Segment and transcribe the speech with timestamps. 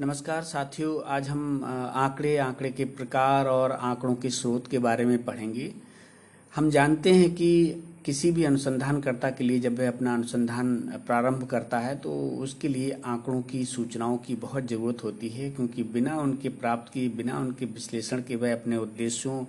[0.00, 5.24] नमस्कार साथियों, आज हम आंकड़े आंकड़े के प्रकार और आंकड़ों के स्रोत के बारे में
[5.24, 5.70] पढ़ेंगे।
[6.52, 10.74] हम जानते हैं कि किसी भी अनुसंधानकर्ता के लिए जब वह अपना अनुसंधान
[11.06, 15.82] प्रारंभ करता है तो उसके लिए आंकड़ों की सूचनाओं की बहुत ज़रूरत होती है, क्योंकि
[15.82, 19.44] बिना उनके प्राप्त किए, बिना उनके विश्लेषण के वह अपने उद्देश्यों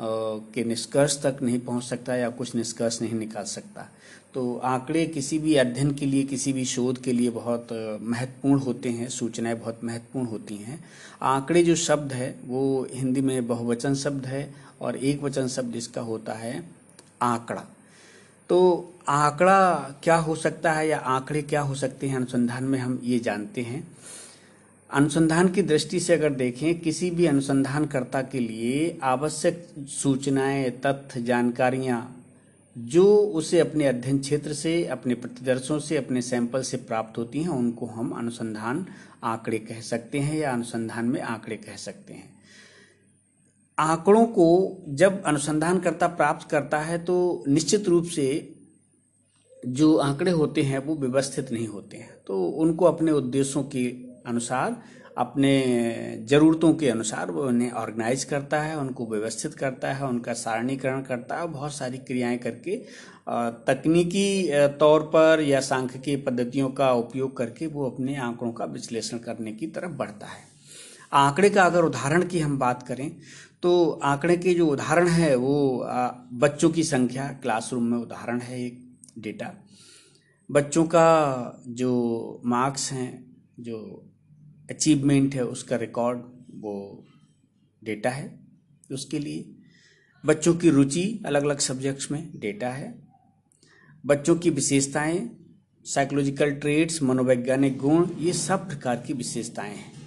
[0.00, 3.88] के निष्कर्ष तक नहीं पहुँच सकता या कुछ निष्कर्ष नहीं निकाल सकता।
[4.34, 8.88] तो आंकड़े किसी भी अध्ययन के लिए, किसी भी शोध के लिए बहुत महत्वपूर्ण होते
[8.88, 10.84] हैं, सूचनाएँ बहुत महत्वपूर्ण होती हैं।
[11.22, 16.00] आंकड़े जो शब्द है, वो हिंदी में बहुवचन शब्द है और एक वचन शब्द इसका
[16.00, 16.62] होता है
[17.22, 17.64] आंकड़ा।
[18.48, 23.00] तो आंकड़ा क्या हो सकता है या आंकड़े क्या हो सकते हैं, अनुसंधान में हम
[23.04, 23.97] ये जानते हैं।
[24.90, 32.24] अनुसंधान की दृष्टि से अगर देखें, किसी भी अनुसंधानकर्ता के लिए आवश्यक सूचनाएँ, तथ्य, जानकारियाँ,
[32.76, 37.48] जो उसे अपने अध्ययन क्षेत्र से, अपने प्रतिदर्शों से, अपने सैंपल से प्राप्त होती हैं,
[37.48, 38.86] उनको हम अनुसंधान
[39.24, 42.36] आंकड़े कह सकते हैं या अनुसंधान में आंकड़े कह सकते हैं।
[43.78, 48.54] आंकड़ों को जब अनुसंधानकर्ता प्राप्त करता है तो निश्चित रूप से
[49.66, 54.80] जो आंकड़े होते हैं, वो व्यवस्थित नहीं होते हैं। तो उनको अपने उद्देश्यों के अनुसार,
[55.18, 61.02] अपने ज़रूरतों के अनुसार वो उन्हें ऑर्गेनाइज करता है, उनको व्यवस्थित करता है, उनका सारणीकरण
[61.02, 62.76] करता है बहुत सारी क्रियाएँ करके
[63.66, 64.48] तकनीकी
[64.78, 69.66] तौर पर या सांख्यिकी पद्धतियों का उपयोग करके वो अपने आंकड़ों का विश्लेषण करने की
[69.68, 70.46] तरफ़ बढ़ता है।
[71.12, 73.10] आंकड़े का अगर उदाहरण की हम बात करें
[73.62, 73.70] तो
[74.04, 75.86] आंकड़े के जो उदाहरण है वो
[76.34, 78.78] बच्चों की संख्या क्लासरूम में उदाहरण है एक
[79.18, 79.52] डेटा
[80.50, 81.92] बच्चों का जो
[82.44, 83.24] मार्क्स हैं,
[83.60, 84.07] जो
[84.70, 86.18] अचीवमेंट है, उसका रिकॉर्ड
[86.54, 87.04] वो
[87.84, 88.40] डेटा है,
[88.92, 89.54] उसके लिए।
[90.26, 93.02] बच्चों की रुचि अलग अलग सब्जेक्ट्स में डेटा है।
[94.06, 95.30] बच्चों की विशेषताएँ
[95.84, 99.98] साइकोलॉजिकल ट्रेड्स मनोवैज्ञानिक गुण, ये सब प्रकार की विशेषताएँ हैं।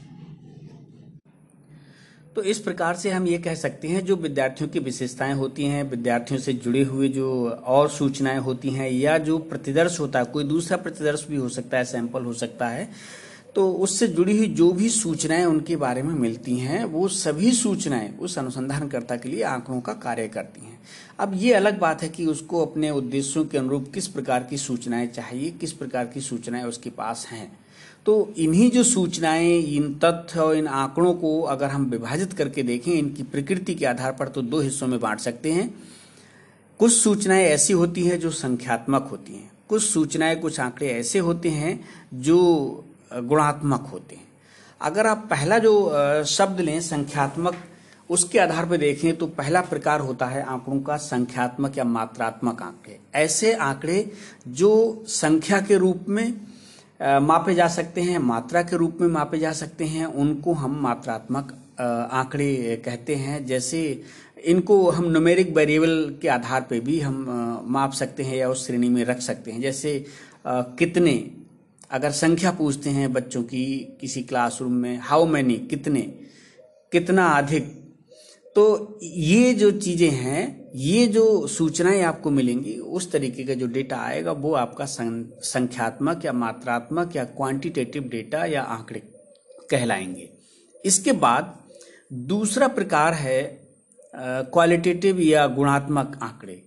[2.36, 5.84] तो इस प्रकार से हम ये कह सकते हैं, जो विद्यार्थियों की विशेषताएँ होती हैं,
[5.84, 10.44] विद्यार्थियों से जुड़े हुए जो और सूचनाएँ होती हैं, या जो प्रतिदर्श होता है, कोई
[10.44, 12.90] दूसरा प्रतिदर्श भी हो सकता है सैंपल हो सकता है
[13.56, 18.18] तो उससे जुड़ी हुई जो भी सूचनाएँ उनके बारे में मिलती हैं, वो सभी सूचनाएँ
[18.18, 20.80] उस अनुसंधानकर्ता के लिए आंकड़ों का कार्य करती हैं।
[21.20, 25.08] अब ये अलग बात है कि उसको अपने उद्देश्यों के अनुरूप किस प्रकार की सूचनाएँ
[25.08, 27.60] चाहिए, किस प्रकार की सूचनाएँ उसके पास हैं।
[28.06, 32.92] तो इन्हीं जो सूचनाएँ, इन तथ्य और इन आंकड़ों को अगर हम विभाजित करके देखें,
[32.92, 35.74] इनकी प्रकृति के आधार पर तो दो हिस्सों में बांट सकते हैं।
[36.80, 41.50] कुछ सूचनाएँ ऐसी होती हैं जो संख्यात्मक होती हैं। कुछ सूचनाएँ, कुछ आंकड़े ऐसे होते
[41.50, 41.80] हैं
[42.14, 44.28] जो गुणात्मक होते हैं।
[44.82, 47.56] अगर आप पहला जो शब्द लें, संख्यात्मक,
[48.10, 52.98] उसके आधार पर देखें तो पहला प्रकार होता है आंकड़ों का संख्यात्मक या मात्रात्मक आंकड़े।
[53.16, 54.12] ऐसे आंकड़े
[54.48, 56.34] जो संख्या के रूप में
[57.00, 61.54] मापे जा सकते हैं, मात्रा के रूप में मापे जा सकते हैं, उनको हम मात्रात्मक
[61.82, 64.02] आंकड़े कहते हैं। जैसे
[64.46, 68.90] इनको हम न्यूमेरिक वेरिएबल के आधार पर भी हम माप सकते हैं या उस श्रेणी
[68.90, 70.06] में रख सकते हैं। जैसे
[70.48, 71.14] कितने
[71.92, 73.66] अगर संख्या पूछते हैं बच्चों की
[74.02, 76.02] किसी क्लासरूम में हाउ मैनी कितने,
[76.92, 77.80] कितना अधिक
[78.56, 83.98] तो ये जो चीज़ें हैं, ये जो सूचनाएँ आपको मिलेंगी, उस तरीके का जो डेटा
[83.98, 89.02] आएगा, वो आपका संख्यात्मक या मात्रात्मक या क्वांटिटेटिव डेटा या आंकड़े
[89.72, 90.30] कहलाएँगे।
[90.84, 91.58] इसके बाद
[92.28, 93.42] दूसरा प्रकार है
[94.14, 96.62] क्वालिटेटिव या गुणात्मक आंकड़े।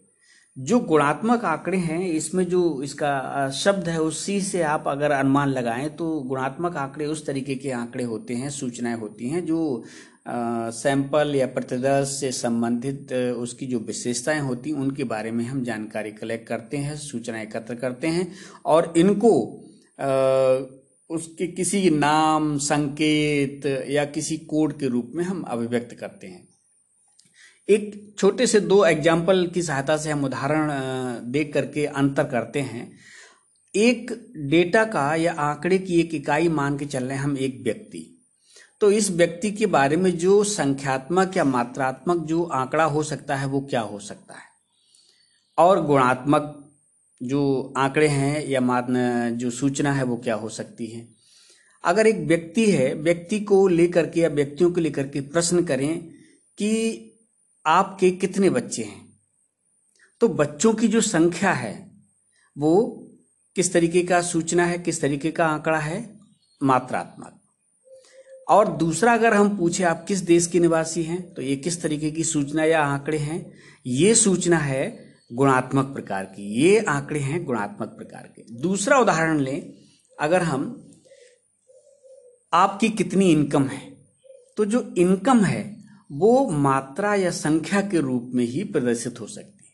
[0.57, 5.89] जो गुणात्मक आंकड़े हैं इसमें जो इसका शब्द है उसी से आप अगर अनुमान लगाएँ
[5.89, 9.85] तो गुणात्मक आंकड़े उस तरीके के आंकड़े होते हैं सूचनाएँ होती हैं जो
[10.29, 16.13] सैंपल या प्रतिदर्श से संबंधित उसकी जो विशेषताएँ होती हैं उनके बारे में हम जानकारी
[16.13, 18.33] कलेक्ट करते हैं सूचना एकत्र करते हैं
[18.65, 19.61] और इनको
[20.01, 20.07] आ,
[21.11, 26.54] उसके किसी नाम संकेत या किसी कोड के रूप में हम अभिव्यक्त करते हैं।
[27.69, 30.71] एक छोटे से दो एग्ज़ाम्पल की सहायता से हम उदाहरण
[31.33, 32.91] देख करके अंतर करते हैं।
[33.75, 34.11] एक
[34.51, 38.11] डेटा का या आंकड़े की एक इकाई मान के चल रहे हम एक व्यक्ति।
[38.81, 43.47] तो इस व्यक्ति के बारे में जो संख्यात्मक या मात्रात्मक जो आंकड़ा हो सकता है
[43.47, 44.47] वो क्या हो सकता है?
[45.59, 46.61] और गुणात्मक
[47.21, 48.61] जो आंकड़े हैं या
[49.33, 51.07] जो सूचना है वो क्या हो सकती है?
[51.85, 56.01] अगर एक व्यक्ति है, व्यक्ति को लेकर के या व्यक्तियों को लेकर के प्रश्न करें
[56.59, 57.11] कि
[57.67, 59.19] आपके कितने बच्चे हैं?
[60.21, 61.91] तो बच्चों की जो संख्या है,
[62.59, 63.01] वो
[63.57, 66.19] किस तरीके का सूचना है, किस तरीके का आंकड़ा है?
[66.63, 67.41] मात्रात्मक।
[68.49, 72.11] और दूसरा, अगर हम पूछे आप किस देश के निवासी हैं तो ये किस तरीके
[72.11, 73.53] की सूचना या आंकड़े हैं?
[73.87, 79.73] ये सूचना है गुणात्मक प्रकार की। ये आंकड़े हैं गुणात्मक प्रकार के। दूसरा उदाहरण लें,
[80.21, 80.81] अगर हम
[82.53, 84.05] आपकी कितनी इनकम है
[84.57, 85.74] तो जो इनकम है
[86.11, 89.73] वो मात्रा या संख्या के रूप में ही प्रदर्शित हो सकती है।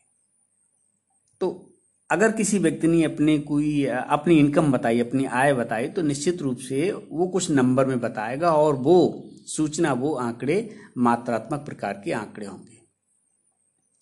[1.41, 1.67] तो
[2.11, 6.59] अगर किसी व्यक्ति ने अपने कोई, अपनी इनकम बताई, अपनी आय बताई तो निश्चित रूप
[6.59, 12.47] से वो कुछ नंबर में बताएगा और वो सूचना, वो आंकड़े मात्रात्मक प्रकार के आंकड़े
[12.47, 12.79] होंगे।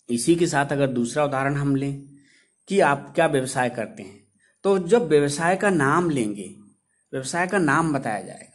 [0.09, 2.01] इसी के साथ अगर दूसरा उदाहरण हम लें
[2.67, 4.17] कि आप क्या व्यवसाय करते हैं
[4.65, 6.55] तो जब व्यवसाय का नाम लेंगे,
[7.13, 8.48] व्यवसाय का नाम बताया जाएगा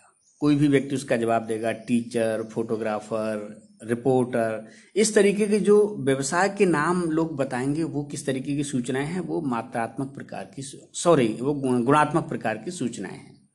[0.44, 6.67] कोई भी व्यक्ति उसका जवाब देगा, टीचर, फोटोग्राफर, रिपोर्टर, इस तरीके के जो व्यवसाय के
[6.67, 10.62] नाम लोग बताएँगे, वो किस तरीके की सूचनाएँ हैं, वो मात्रात्मक प्रकार की
[10.94, 13.49] सॉरी वो गुणात्मक प्रकार की सूचनाएँ हैं।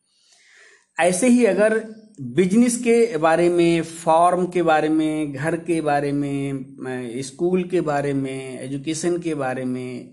[1.00, 6.66] ऐसे ही अगर बिज़नेस के बारे में फॉर्म के बारे में, घर के बारे में
[7.22, 10.12] स्कूल के बारे में एजुकेशन के बारे में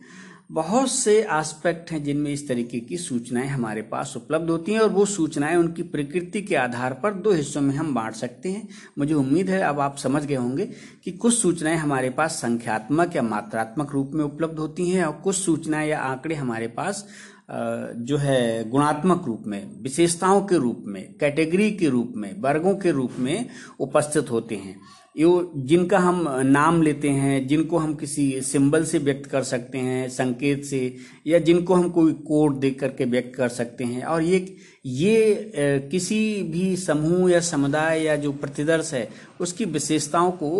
[0.50, 4.88] बहुत से एस्पेक्ट हैं जिनमें इस तरीके की सूचनाएँ हमारे पास उपलब्ध होती हैं और
[4.88, 9.14] वो सूचनाएँ उनकी प्रकृति के आधार पर दो हिस्सों में हम बांट सकते हैं। मुझे
[9.14, 10.66] उम्मीद है अब आप समझ गए होंगे
[11.04, 15.36] कि कुछ सूचनाएँ हमारे पास संख्यात्मक या मात्रात्मक रूप में उपलब्ध होती हैं और कुछ
[15.36, 17.06] सूचनाएँ या आंकड़े हमारे पास
[17.50, 22.90] जो है गुणात्मक रूप में, विशेषताओं के रूप में, कैटेगरी के रूप में, वर्गों के
[22.90, 23.48] रूप में
[23.80, 24.80] उपस्थित होते हैं।
[25.16, 30.08] यो जिनका हम नाम लेते हैं, जिनको हम किसी सिंबल से व्यक्त कर सकते हैं,
[30.10, 30.96] संकेत से,
[31.26, 35.52] या जिनको हम कोई कोड दे करके व्यक्त कर सकते हैं, और ये ये
[35.90, 39.08] किसी भी समूह या समुदाय या जो प्रतिदर्श है,
[39.40, 40.50] उसकी विशेषताओं को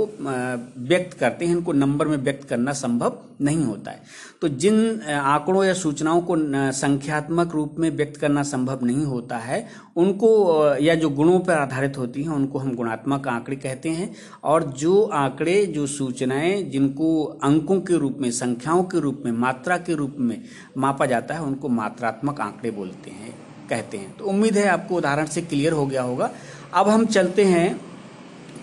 [0.81, 4.03] व्यक्त करते हैं, इनको नंबर में व्यक्त करना संभव नहीं होता है।
[4.43, 6.37] तो जिन आंकड़ों या सूचनाओं को
[6.73, 9.67] संख्यात्मक रूप में व्यक्त करना संभव नहीं होता है,
[9.97, 14.15] उनको या जो गुणों पर आधारित होती हैं, उनको हम गुणात्मक आंकड़े कहते हैं
[14.47, 19.77] और जो आंकड़े, जो सूचनाएँ जिनको अंकों के रूप में, संख्याओं के रूप में, मात्रा
[19.79, 20.43] के रूप में
[20.79, 23.35] मापा जाता है, उनको मात्रात्मक आंकड़े बोलते हैं,
[23.71, 26.31] कहते हैं। तो उम्मीद है आपको उदाहरण से क्लियर हो गया होगा।
[26.75, 27.81] अब हम चलते हैं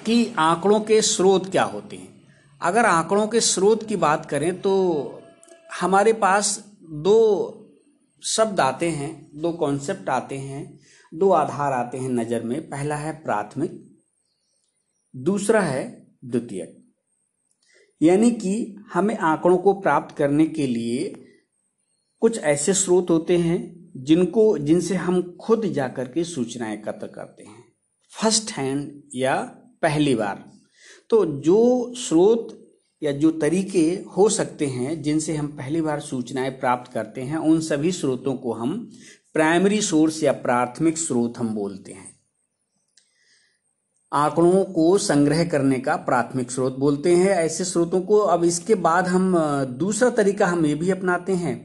[0.06, 2.12] कि आंकड़ों के स्रोत क्या होते हैं।
[2.62, 4.74] अगर आंकड़ों के स्रोत की बात करें तो
[5.82, 7.20] हमारे पास दो
[8.24, 10.80] शब्द आते हैं, दो कॉन्सेप्ट आते हैं,
[11.12, 13.82] दो आधार आते हैं नज़र में। पहला है प्राथमिक
[15.16, 16.80] दूसरा है द्वितीयक
[18.02, 21.26] यानी कि हमें आंकड़ों को प्राप्त करने के लिए
[22.20, 27.64] कुछ ऐसे स्रोत होते हैं जिनको, जिनसे हम खुद जाकर के सूचनाएँ एकत्र करते हैं।
[28.22, 29.36] फ़र्स्ट हैंड या
[29.82, 30.52] पहली बार।
[31.10, 32.72] तो जो स्रोत
[33.04, 37.60] या जो तरीके हो सकते हैं जिनसे हम पहली बार सूचनाएँ प्राप्त करते हैं, उन
[37.62, 38.92] सभी स्रोतों को हम
[39.34, 42.13] प्राइमरी सोर्स या प्राथमिक स्रोत हम बोलते हैं।
[44.14, 49.08] आंकड़ों को संग्रह करने का प्राथमिक स्रोत बोलते हैं। ऐसे स्रोतों को अब इसके बाद
[49.08, 49.38] हम
[49.78, 51.56] दूसरा तरीका हम ये भी अपनाते हैं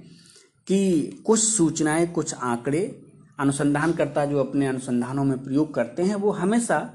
[0.66, 3.02] कि कुछ सूचनाएँ, कुछ आंकड़े
[3.40, 6.94] अनुसंधानकर्ता जो अपने अनुसंधानों में प्रयोग करते हैं, वो हमेशा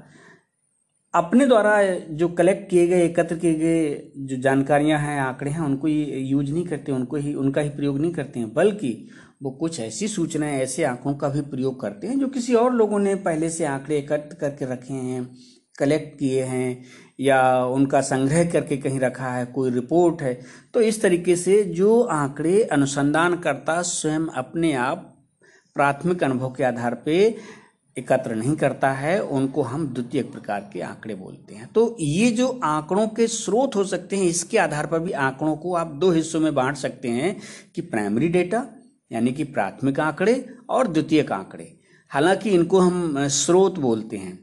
[1.14, 5.88] अपने द्वारा जो कलेक्ट किए गए, एकत्र किए गए जो जानकारियाँ हैं, आंकड़े हैं, उनको
[5.88, 9.08] यूज़ नहीं करते, उनको ही, उनका ही प्रयोग नहीं करते हैं। बल्कि
[9.40, 12.98] वो कुछ ऐसी सूचनाएँ, ऐसे आंकड़ों का भी प्रयोग करते हैं जो किसी और लोगों
[12.98, 15.28] ने पहले से आंकड़े एकत्र करके रखे हैं
[15.78, 16.84] कलेक्ट किए हैं,
[17.20, 20.38] या उनका संग्रह करके कहीं रखा है, कोई रिपोर्ट है।
[20.74, 25.10] तो इस तरीके से जो आंकड़े अनुसंधान करता स्वयं अपने आप
[25.76, 27.16] प्राथमिक अनुभव के आधार पे
[27.96, 32.48] एकत्र नहीं करता है, उनको हम द्वितीय प्रकार के आंकड़े बोलते हैं। तो ये जो
[32.64, 36.40] आंकड़ों के स्रोत हो सकते हैं, इसके आधार पर भी आंकड़ों को आप दो हिस्सों
[36.40, 37.36] में बांट सकते हैं
[37.74, 38.66] कि प्राइमरी डेटा
[39.10, 41.72] यानी कि प्राथमिक आंकड़े और द्वितीयक आंकड़े।
[42.10, 44.38] हालाँकि इनको हम स्रोत बोलते हैं।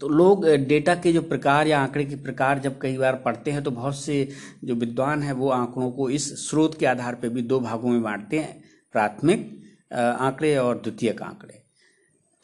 [0.00, 3.62] तो लोग डेटा के जो प्रकार या आंकड़े के प्रकार जब कई बार पढ़ते हैं
[3.64, 4.28] तो बहुत से
[4.64, 8.02] जो विद्वान हैं वो आंकड़ों को इस स्रोत के आधार पर भी दो भागों में
[8.02, 8.62] बांटते हैं।
[8.94, 9.62] प्राथमिक
[9.92, 11.62] आंकड़े और द्वितीयक आंकड़े।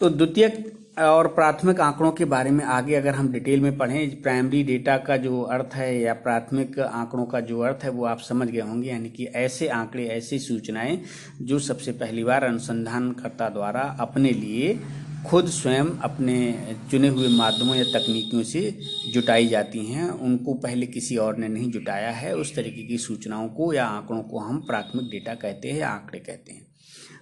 [0.00, 4.62] तो द्वितीयक और प्राथमिक आंकड़ों के बारे में आगे अगर हम डिटेल में पढ़ें, प्राइमरी
[4.62, 8.48] डेटा का जो अर्थ है या प्राथमिक आंकड़ों का जो अर्थ है, वो आप समझ
[8.48, 11.02] गए होंगे, यानी कि ऐसे आंकड़े, ऐसी सूचनाएँ
[11.42, 14.80] जो सबसे पहली बार अनुसंधानकर्ता द्वारा अपने लिए
[15.26, 18.78] खुद स्वयं अपने चुने हुए माध्यमों या तकनीकियों से
[19.12, 23.48] जुटाई जाती हैं। उनको पहले किसी और ने नहीं जुटाया है। उस तरीके की सूचनाओं
[23.48, 26.66] को या आंकड़ों को हम प्राथमिक डेटा कहते हैं या आंकड़े कहते हैं।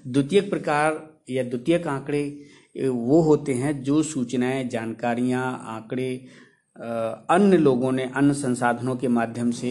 [0.06, 6.12] द्वितीय प्रकार या द्वितीयक आंकड़े वो होते हैं जो सूचनाएँ, जानकारियाँ, आंकड़े
[7.30, 9.70] अन्य लोगों ने, अन्य संसाधनों के माध्यम से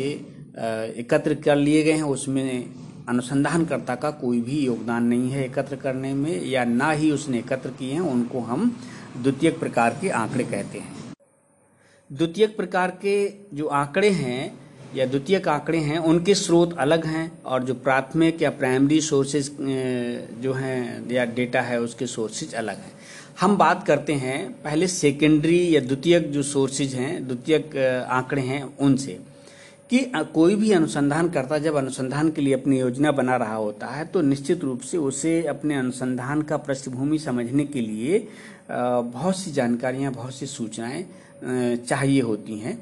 [0.97, 2.75] एकत्र कर लिए गए हैं। उसमें
[3.09, 7.69] अनुसंधानकर्ता का कोई भी योगदान नहीं है एकत्र करने में, या ना ही उसने एकत्र
[7.69, 8.71] किए हैं, उनको हम
[9.17, 10.95] द्वितीय प्रकार के आंकड़े कहते हैं।
[12.09, 17.63] द्वितीय प्रकार के जो आंकड़े हैं या द्वितीयक आंकड़े हैं, उनके स्रोत अलग हैं और
[17.63, 19.51] जो प्राथमिक या प्राइमरी सोर्सेज
[20.41, 22.91] जो हैं, या डेटा है, उसके सोर्सेज अलग हैं।
[23.39, 27.75] हम बात करते हैं पहले सेकेंडरी या द्वितीयक जो सोर्सेज हैं द्वितीयक
[28.09, 29.19] आंकड़े हैं उनसे,
[29.89, 29.99] कि
[30.33, 34.21] कोई भी अनुसंधान करता जब अनुसंधान के लिए अपनी योजना बना रहा होता है तो
[34.21, 38.27] निश्चित रूप से उसे अपने अनुसंधान का पृष्ठभूमि समझने के लिए
[38.71, 41.05] बहुत सी जानकारियाँ, बहुत सी सूचनाएँ
[41.79, 42.75] चाहिए होती हैं।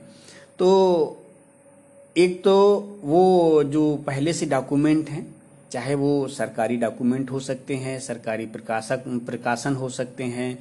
[0.59, 1.21] तो
[2.17, 2.51] एक तो
[3.03, 5.25] वो जो पहले से डॉक्यूमेंट हैं
[5.71, 10.57] चाहे वो सरकारी डॉक्यूमेंट हो सकते हैं सरकारी प्रकाशक प्रकाशन हो सकते हैं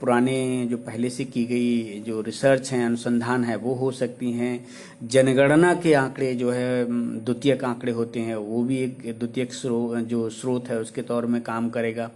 [0.00, 4.66] पुराने जो पहले से की गई जो रिसर्च हैं अनुसंधान है वो हो सकती हैं।
[5.02, 6.84] जनगणना के आंकड़े जो है
[7.24, 11.40] द्वितीयक आंकड़े होते हैं वो भी एक द्वितीयक स्रो, जो स्रोत है उसके तौर में
[11.42, 12.10] काम करेगा।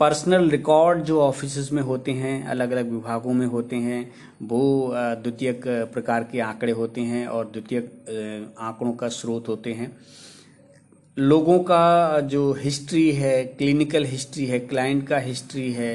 [0.00, 4.10] पर्सनल रिकॉर्ड जो ऑफ़िस में होते हैं अलग अलग विभागों में होते हैं,
[4.42, 5.62] वो द्वितीयक
[5.92, 9.96] प्रकार के आंकड़े होते हैं और द्वितीयक आंकड़ों का स्रोत होते हैं।
[11.16, 15.94] लोगों का जो हिस्ट्री है क्लिनिकल हिस्ट्री है क्लाइंट का हिस्ट्री है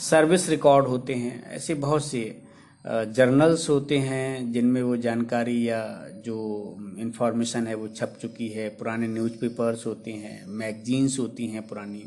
[0.00, 2.40] सर्विस रिकॉर्ड होते हैं, ऐसे बहुत से
[2.84, 5.82] जर्नल्स होते हैं जिनमें वो जानकारी या
[6.24, 6.38] जो
[7.00, 12.04] इंफॉर्मेशन है वो छप चुकी है। पुराने न्यूज़पेपर्स होते हैं मैगजीन्स होती हैं पुरानी।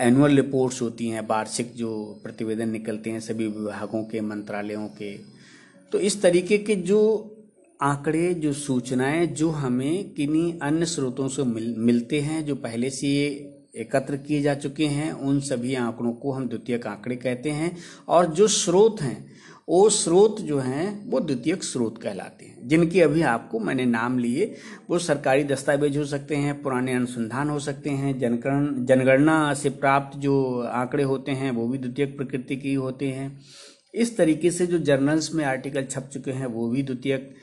[0.00, 5.16] एनुअल रिपोर्ट्स होती हैं वार्षिक जो प्रतिवेदन निकलते हैं सभी विभागों के मंत्रालयों के।
[5.92, 7.00] तो इस तरीके के जो
[7.82, 13.08] आंकड़े जो सूचनाएँ जो हमें किन्हीं अन्य स्रोतों से मिल, मिलते हैं जो पहले से
[13.76, 17.76] एकत्र किए जा चुके हैं उन सभी आंकड़ों को हम द्वितीयक आंकड़े कहते हैं।
[18.08, 19.30] और जो स्रोत हैं
[19.70, 24.56] वो स्रोत जो हैं, वो द्वितीयक स्रोत कहलाते हैं। जिनके अभी आपको मैंने नाम लिए,
[24.90, 30.18] वो सरकारी दस्तावेज़ हो सकते हैं, पुराने अनुसंधान हो सकते हैं जनगण जनगणना से प्राप्त
[30.18, 33.40] जो आंकड़े होते हैं, वो भी द्वितीयक प्रकृति के होते हैं।
[33.94, 37.34] इस तरीके से जो जर्नल्स में आर्टिकल छप चुके हैं, वो भी द्वितीयक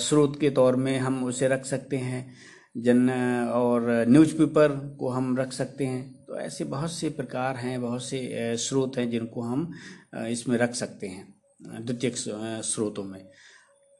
[0.00, 2.34] स्रोत के तौर में हम उसे रख सकते हैं।
[2.76, 3.10] जन,
[3.54, 8.30] और न्यूज़पेपर को हम रख सकते हैं। तो ऐसे बहुत से प्रकार हैं, बहुत से
[8.56, 9.72] स्रोत हैं जिनको हम
[10.14, 11.33] इसमें रख सकते हैं।
[11.64, 12.16] द्वितीयक
[12.64, 13.20] स्रोतों में।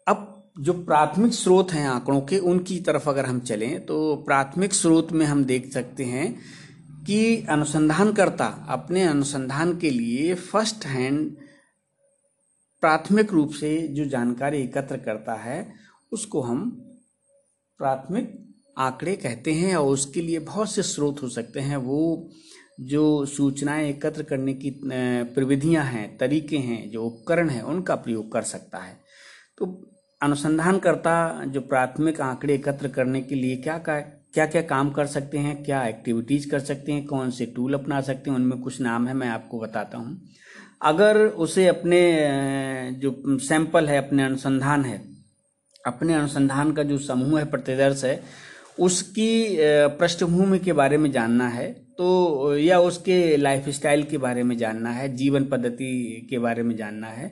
[0.07, 5.13] अब जो प्राथमिक स्रोत हैं आंकड़ों के, उनकी तरफ़ अगर हम चलें तो प्राथमिक स्रोत
[5.13, 6.35] में हम देख सकते हैं
[7.05, 11.37] कि अनुसंधानकर्ता अपने अनुसंधान के लिए फ़र्स्ट हैंड
[12.83, 15.75] प्राथमिक रूप से जो जानकारी एकत्र करता है,
[16.13, 16.71] उसको हम
[17.81, 18.33] प्राथमिक
[18.79, 22.31] आंकड़े कहते हैं और उसके लिए बहुत से स्रोत हो सकते हैं। वो
[22.81, 28.43] जो सूचनाएँ एकत्र करने की प्रविधियाँ हैं, तरीके हैं, जो उपकरण हैं, उनका प्रयोग कर
[28.43, 28.97] सकता है।
[29.59, 29.67] तो
[30.21, 34.01] अनुसंधानकर्ता जो प्राथमिक आंकड़े एकत्र करने के लिए क्या क्या
[34.35, 38.01] क्या क्या काम कर सकते हैं, क्या एक्टिविटीज़ कर सकते हैं कौन से टूल अपना
[38.01, 40.21] सकते हैं, उनमें कुछ नाम है, मैं आपको बताता हूँ।
[40.83, 42.01] अगर उसे अपने
[42.99, 44.99] जो सैंपल है, अपने अनुसंधान है,
[45.87, 48.23] अपने अनुसंधान का जो समूह है, प्रतिदर्श है
[48.79, 49.57] उसकी
[49.99, 54.91] पृष्ठभूमि के बारे में जानना है तो या उसके लाइफ स्टाइल के बारे में जानना
[54.91, 57.31] है, जीवन पद्धति के बारे में जानना है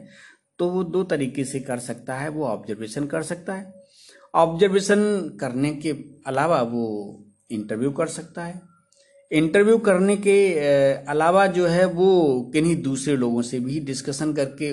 [0.58, 3.72] तो वो दो तरीके से कर सकता है, वो ऑब्जर्वेशन कर सकता है।
[4.34, 5.00] ऑब्जर्वेशन
[5.40, 5.90] करने के
[6.26, 6.84] अलावा वो
[7.50, 8.60] इंटरव्यू कर सकता है।
[9.30, 10.36] इंटरव्यू करने के
[11.08, 14.72] अलावा जो है वो किन्हीं दूसरे लोगों से भी डिस्कशन करके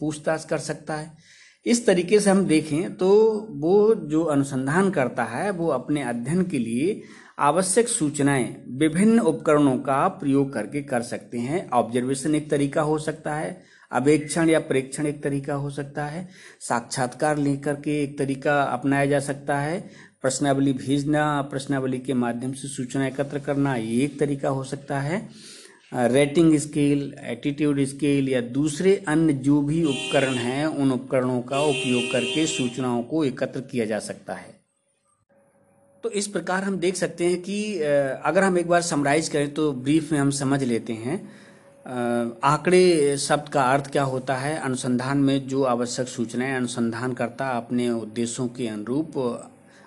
[0.00, 1.10] पूछताछ कर सकता है।
[1.66, 3.08] इस तरीके से हम देखें तो
[3.50, 7.02] वो जो अनुसंधान करता है, वो अपने अध्ययन के लिए
[7.38, 13.34] आवश्यक सूचनाएँ, विभिन्न उपकरणों का प्रयोग करके कर सकते हैं। ऑब्जर्वेशन एक तरीका हो सकता
[13.34, 16.28] है, अवेक्षण या प्रेक्षण एक तरीका हो सकता है,
[16.60, 19.80] साक्षात्कार लेकर के एक तरीका अपनाया जा सकता है,
[20.22, 25.28] प्रश्नावली भेजना, प्रश्नावली के माध्यम से सूचना एकत्र करना, ये एक तरीका हो सकता है।
[25.92, 32.10] रेटिंग स्केल एटीट्यूड स्केल या दूसरे अन्य जो भी उपकरण हैं, उन उपकरणों का उपयोग
[32.12, 34.54] करके सूचनाओं को एकत्र किया जा सकता है।
[36.04, 37.78] तो इस प्रकार हम देख सकते हैं कि
[38.24, 41.20] अगर हम एक बार समराइज करें तो ब्रीफ में हम समझ लेते हैं
[42.44, 48.48] आंकड़े शब्द का अर्थ क्या होता है, अनुसंधान में जो आवश्यक सूचनाएँ अनुसंधानकर्ता अपने उद्देश्यों
[48.48, 49.18] के अनुरूप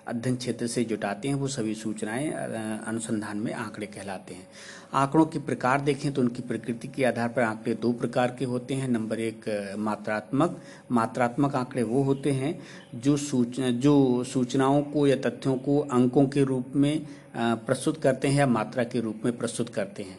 [0.08, 4.48] अध्ययन क्षेत्र से जुटाते हैं, वो सभी सूचनाएँ अनुसंधान में आंकड़े कहलाते हैं।
[4.96, 8.74] आंकड़ों के प्रकार देखें तो उनकी प्रकृति के आधार पर आंकड़े दो प्रकार के होते
[8.74, 9.46] हैं। नंबर एक,
[9.78, 10.60] मात्रात्मक।
[10.92, 12.60] मात्रात्मक आंकड़े वो होते हैं
[12.96, 17.06] जो सूचना जो सूचनाओं को या तथ्यों को अंकों के रूप में
[17.38, 20.18] प्रस्तुत करते हैं या मात्रा के रूप में प्रस्तुत करते हैं।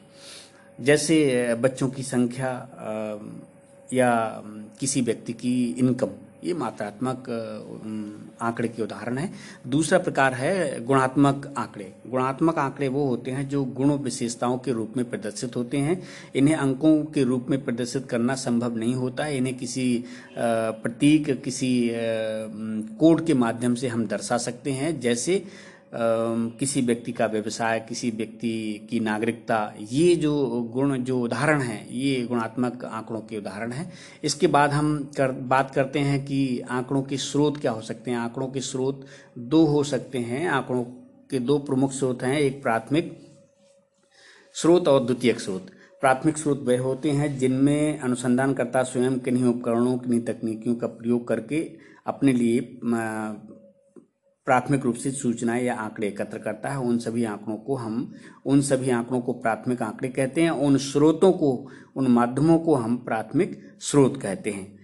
[0.80, 2.50] जैसे बच्चों की संख्या
[3.92, 4.42] या
[4.80, 6.10] किसी व्यक्ति की इनकम।
[6.44, 7.28] ये मात्रात्मक
[8.42, 9.30] आंकड़े के उदाहरण है।
[9.66, 14.94] दूसरा प्रकार है गुणात्मक आंकड़े। गुणात्मक आंकड़े वो होते हैं जो गुण विशेषताओं के रूप
[14.96, 16.00] में प्रदर्शित होते हैं।
[16.36, 20.04] इन्हें अंकों के रूप में प्रदर्शित करना संभव नहीं होता। है इन्हें किसी
[20.38, 21.90] प्रतीक, किसी
[22.98, 25.42] कोड के माध्यम से हम दर्शा सकते हैं। जैसे
[25.94, 32.22] किसी व्यक्ति का व्यवसाय, किसी व्यक्ति की नागरिकता, ये जो गुण, जो उदाहरण हैं, ये
[32.22, 33.92] गुणात्मक आंकड़ों के उदाहरण हैं।
[34.24, 38.18] इसके बाद हम कर, बात करते हैं कि आंकड़ों के स्रोत क्या हो सकते हैं।
[38.18, 39.06] आंकड़ों के स्रोत
[39.38, 40.84] दो हो सकते हैं। आंकड़ों
[41.30, 43.18] के दो प्रमुख स्रोत हैं, एक प्राथमिक
[44.54, 45.66] स्रोत और द्वितीयक स्रोत।
[46.00, 51.60] प्राथमिक स्रोत वह होते हैं जिनमें अनुसंधानकर्ता स्वयं किन्हीं उपकरणों, किन्हीं तकनीकियों का प्रयोग करके
[52.06, 52.60] अपने लिए
[54.46, 58.14] प्राथमिक रूप से सूचनाएँ या आंकड़े एकत्र करता है। उन सभी आंकड़ों को हम,
[58.46, 62.96] उन सभी आंकड़ों को प्राथमिक आंकड़े कहते हैं। उन स्रोतों को, उन माध्यमों को हम
[62.96, 64.74] प्राथमिक स्रोत कहते हैं।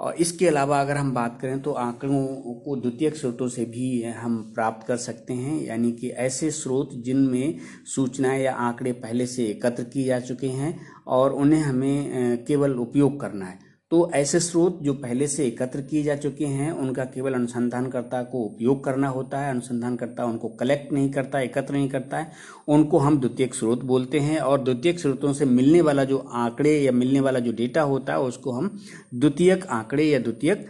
[0.00, 2.26] और इसके अलावा अगर हम बात करें तो आंकड़ों
[2.64, 7.58] को द्वितीयक स्रोतों से भी हम प्राप्त कर सकते हैं। यानी कि ऐसे स्रोत जिनमें
[7.86, 13.20] सूचनाएँ या आंकड़े पहले से एकत्र किए जा चुके हैं और उन्हें हमें केवल उपयोग
[13.20, 17.34] करना है। तो ऐसे स्रोत जो पहले से एकत्र किए जा चुके हैं, उनका केवल
[17.34, 22.30] अनुसंधानकर्ता को उपयोग करना होता है, अनुसंधानकर्ता उनको कलेक्ट नहीं करता, एकत्र नहीं करता है,
[22.68, 26.92] उनको हम द्वितीयक स्रोत बोलते हैं और द्वितीयक स्रोतों से मिलने वाला जो आंकड़े या
[26.92, 28.70] मिलने वाला जो डेटा होता है, उसको हम
[29.14, 30.66] द्वितीयक आंकड़े या द्वितीयक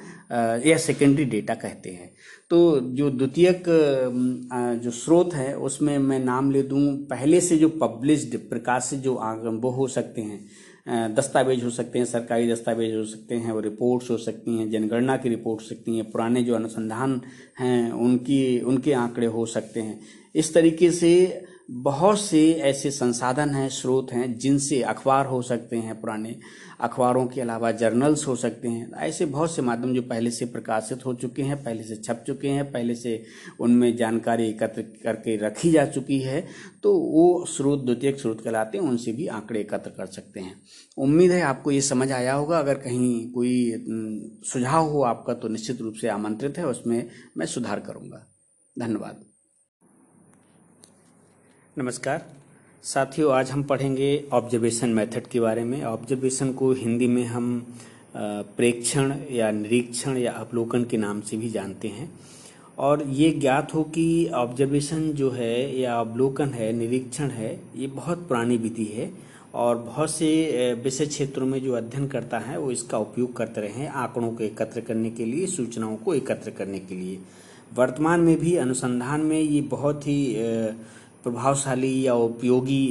[0.67, 2.11] या सेकेंडरी डेटा कहते हैं।
[2.51, 3.65] तो जो द्वितीयक
[4.83, 9.15] जो स्रोत है, उसमें मैं नाम ले दूँ, पहले से जो पब्लिश्ड प्रकाशित जो
[9.63, 10.41] वो हो सकते हैं।
[10.89, 15.17] दस्तावेज़ हो सकते हैं, सरकारी दस्तावेज़ हो सकते हैं, वो रिपोर्ट्स हो सकती हैं, जनगणना
[15.17, 17.21] की रिपोर्ट हो सकती हैं, पुराने जो अनुसंधान
[17.59, 20.01] हैं, उनकी, उनके आंकड़े हो सकते हैं।
[20.35, 26.01] इस तरीके से बहुत से ऐसे संसाधन हैं, स्रोत हैं, जिनसे अखबार हो सकते हैं
[26.01, 26.35] पुराने,
[26.81, 31.07] अखबारों के अलावा जर्नल्स हो सकते हैं। ऐसे बहुत से माध्यम जो पहले से प्रकाशित
[31.07, 33.23] हो चुके हैं, पहले से छप चुके हैं, पहले से
[33.61, 36.47] उनमें जानकारी एकत्र करके रखी जा चुकी है
[36.83, 40.61] तो वो स्रोत द्वितीय स्रोत कहलाते हैं, उनसे भी आंकड़े एकत्र कर सकते हैं।
[40.99, 43.85] उम्मीद है आपको ये समझ आया होगा। अगर कहीं कोई
[44.45, 48.27] सुझाव हो आपका तो निश्चित रूप से आमंत्रित है, उसमें मैं सुधार करूँगा।
[48.77, 49.25] धन्यवाद।
[51.81, 52.25] नमस्कार।
[52.85, 57.47] साथियों, आज हम पढ़ेंगे ऑब्जर्वेशन मेथड के बारे में। ऑब्जर्वेशन को हिंदी में हम
[58.17, 62.11] प्रेक्षण या निरीक्षण या अवलोकन के नाम से भी जानते हैं।
[62.79, 68.29] और ये ज्ञात हो कि ऑब्जर्वेशन जो है या अवलोकन है, निरीक्षण है, ये बहुत
[68.29, 69.11] पुरानी विधि है
[69.55, 73.73] और बहुत से विषय क्षेत्रों में जो अध्ययन करता है, वो इसका उपयोग करते रहे
[73.73, 77.19] हैं आंकड़ों को एकत्र करने के लिए, सूचनाओं को एकत्र करने के लिए।
[77.75, 80.35] वर्तमान में भी अनुसंधान में ये बहुत ही
[81.25, 82.83] प्रभावशाली या उपयोगी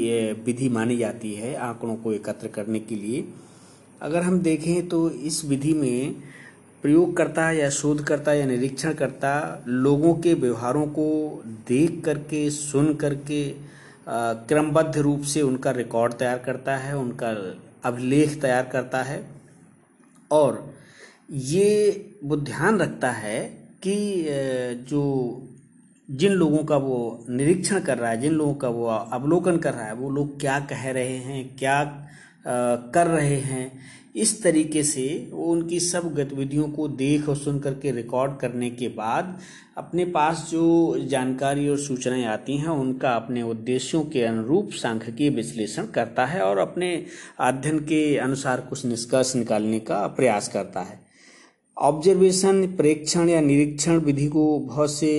[0.46, 3.24] विधि मानी जाती है आंकड़ों को एकत्र करने के लिए।
[4.02, 6.14] अगर हम देखें तो इस विधि में
[6.84, 11.08] प्रयोगकर्ता या शोधकर्ता या निरीक्षण करता लोगों के व्यवहारों को
[11.68, 13.50] देख करके, सुन करके
[14.10, 17.30] क्रमबद्ध रूप से उनका रिकॉर्ड तैयार करता है, उनका
[17.86, 19.24] अभिलेख तैयार करता है।
[20.32, 20.74] और
[21.32, 23.40] ये वो ध्यान रखता है
[23.84, 24.26] कि
[24.90, 25.04] जो
[26.10, 29.86] जिन लोगों का वो निरीक्षण कर रहा है, जिन लोगों का वो अवलोकन कर रहा
[29.86, 31.84] है, वो लोग क्या कह रहे हैं, क्या
[32.48, 33.72] कर रहे हैं,
[34.16, 38.88] इस तरीके से वो उनकी सब गतिविधियों को देख और सुन करके रिकॉर्ड करने के
[38.88, 39.38] बाद
[39.78, 45.86] अपने पास जो जानकारी और सूचनाएँ आती हैं, उनका अपने उद्देश्यों के अनुरूप सांख्यिकीय विश्लेषण
[45.86, 47.06] करता है और अपने
[47.40, 51.00] अध्ययन के अनुसार कुछ निष्कर्ष निकालने का प्रयास करता है।
[51.78, 55.10] ऑब्जर्वेशन, प्रेक्षण या निरीक्षण विधि को बहुत से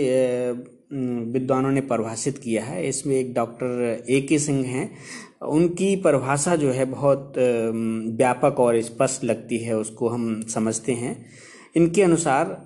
[0.93, 4.91] विद्वानों ने परिभाषित किया है। इसमें एक डॉक्टर ए के सिंह हैं।
[5.43, 7.35] उनकी परिभाषा जो है बहुत
[8.17, 11.17] व्यापक और स्पष्ट लगती है, उसको हम समझते हैं।
[11.77, 12.57] इनके अनुसार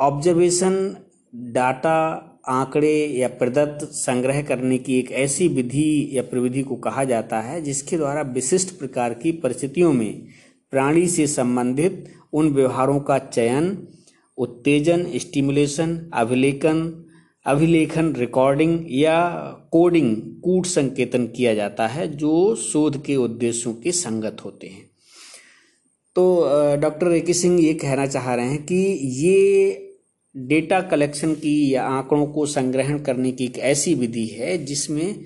[0.00, 0.96] ऑब्जर्वेशन
[1.34, 7.40] डाटा आंकड़े या प्रदत्त संग्रह करने की एक ऐसी विधि या प्रविधि को कहा जाता
[7.40, 10.26] है, जिसके द्वारा विशिष्ट प्रकार की परिस्थितियों में
[10.72, 13.86] प्राणी से संबंधित उन व्यवहारों का चयन,
[14.38, 17.04] उत्तेजन स्टिमुलेशन अभिलेखन
[17.46, 19.20] अभिलेखन रिकॉर्डिंग या
[19.72, 24.84] कोडिंग कूट संकेतन किया जाता है जो शोध के उद्देश्यों के संगत होते हैं।
[26.16, 28.74] तो डॉक्टर ए सिंह ये कहना चाह रहे हैं कि
[29.24, 29.88] ये
[30.36, 35.24] डेटा कलेक्शन की या आंकड़ों को संग्रहण करने की एक ऐसी विधि है जिसमें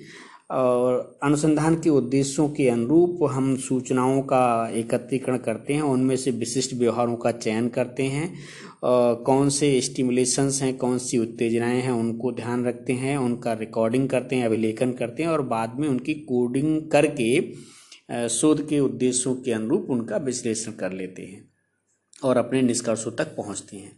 [0.51, 6.73] और अनुसंधान के उद्देश्यों के अनुरूप हम सूचनाओं का एकत्रीकरण करते हैं, उनमें से विशिष्ट
[6.73, 8.33] व्यवहारों का चयन करते हैं
[8.81, 14.35] कौन से स्टिमुलेशंस हैं, कौन सी उत्तेजनाएँ हैं, उनको ध्यान रखते हैं, उनका रिकॉर्डिंग करते
[14.35, 19.87] हैं, अभिलेखन करते हैं और बाद में उनकी कोडिंग करके शोध के उद्देश्यों के अनुरूप
[19.89, 21.43] उनका विश्लेषण कर लेते हैं
[22.23, 23.91] और अपने निष्कर्षों तक पहुँचती हैं।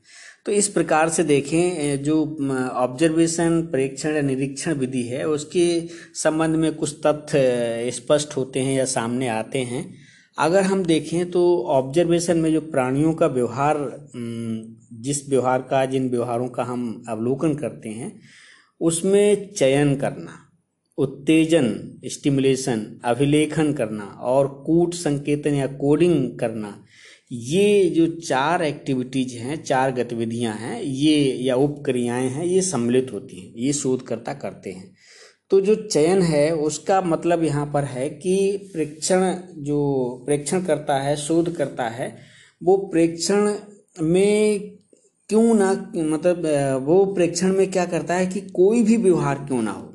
[0.45, 2.23] तो इस प्रकार से देखें जो
[2.73, 5.81] ऑब्जर्वेशन परीक्षण या निरीक्षण विधि है, उसके
[6.15, 9.83] संबंध में कुछ तथ्य स्पष्ट होते हैं या सामने आते हैं।
[10.39, 13.77] अगर हम देखें तो ऑब्जर्वेशन में जो प्राणियों का व्यवहार
[14.15, 18.11] जिस व्यवहार का, जिन व्यवहारों का हम अवलोकन करते हैं,
[18.81, 20.35] उसमें चयन करना,
[20.97, 21.73] उत्तेजन
[22.05, 26.75] स्टिमुलेशन अभिलेखन करना और कूट संकेतन या कोडिंग करना,
[27.31, 33.39] ये जो चार एक्टिविटीज़ हैं, चार गतिविधियाँ हैं, ये या उपक्रियाएँ हैं, ये सम्मिलित होती
[33.39, 34.95] हैं, ये शोधकर्ता करते हैं।
[35.51, 39.79] तो जो चयन है, उसका मतलब यहाँ पर है कि प्रेक्षण जो
[40.25, 42.17] प्रेक्षण करता है, शोध करता है,
[42.63, 43.53] वो प्रेक्षण
[44.01, 44.59] में
[45.29, 46.45] क्यों ना मतलब
[46.85, 49.85] वो प्रेक्षण में क्या करता है कि कोई भी व्यवहार क्यों ना हो।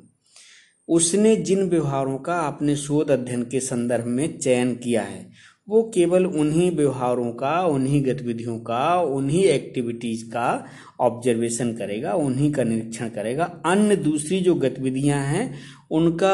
[0.88, 5.33] उसने जिन व्यवहारों का अपने शोध अध्ययन के संदर्भ में चयन किया है
[5.68, 10.66] वो केवल उन्हीं व्यवहारों का, उन्हीं गतिविधियों का, उन्हीं एक्टिविटीज़ का
[11.00, 15.55] ऑब्जर्वेशन करेगा, उन्हीं का निरीक्षण करेगा। अन्य दूसरी जो गतिविधियाँ हैं,
[15.90, 16.33] उनका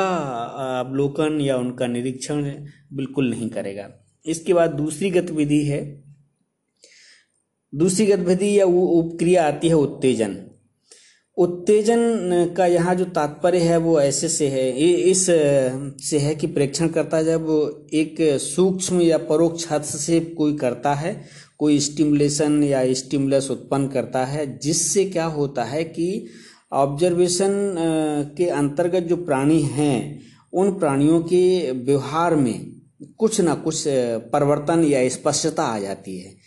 [0.81, 2.43] अवलोकन या उनका निरीक्षण
[2.93, 3.90] बिल्कुल नहीं करेगा।
[4.27, 6.05] इसके बाद दूसरी गतिविधि है।
[7.75, 10.49] दूसरी गतिविधि या वो उपक्रिया आती है उत्तेजन।
[11.40, 15.24] उत्तेजन का यहाँ जो तात्पर्य है, वो ऐसे से है। ये इस
[16.09, 17.46] से है कि प्रेक्षण करता जब
[17.94, 21.14] एक सूक्ष्म या परोक्ष हद से कोई करता है,
[21.59, 26.26] कोई स्टिमुलेशन या स्टिमुलस उत्पन्न करता है, जिससे क्या होता है कि
[26.72, 27.74] ऑब्जर्वेशन
[28.37, 30.20] के अंतर्गत जो प्राणी हैं,
[30.53, 32.70] उन प्राणियों के व्यवहार में
[33.18, 33.85] कुछ ना कुछ
[34.33, 36.39] परिवर्तन या स्पष्टता आ जाती है।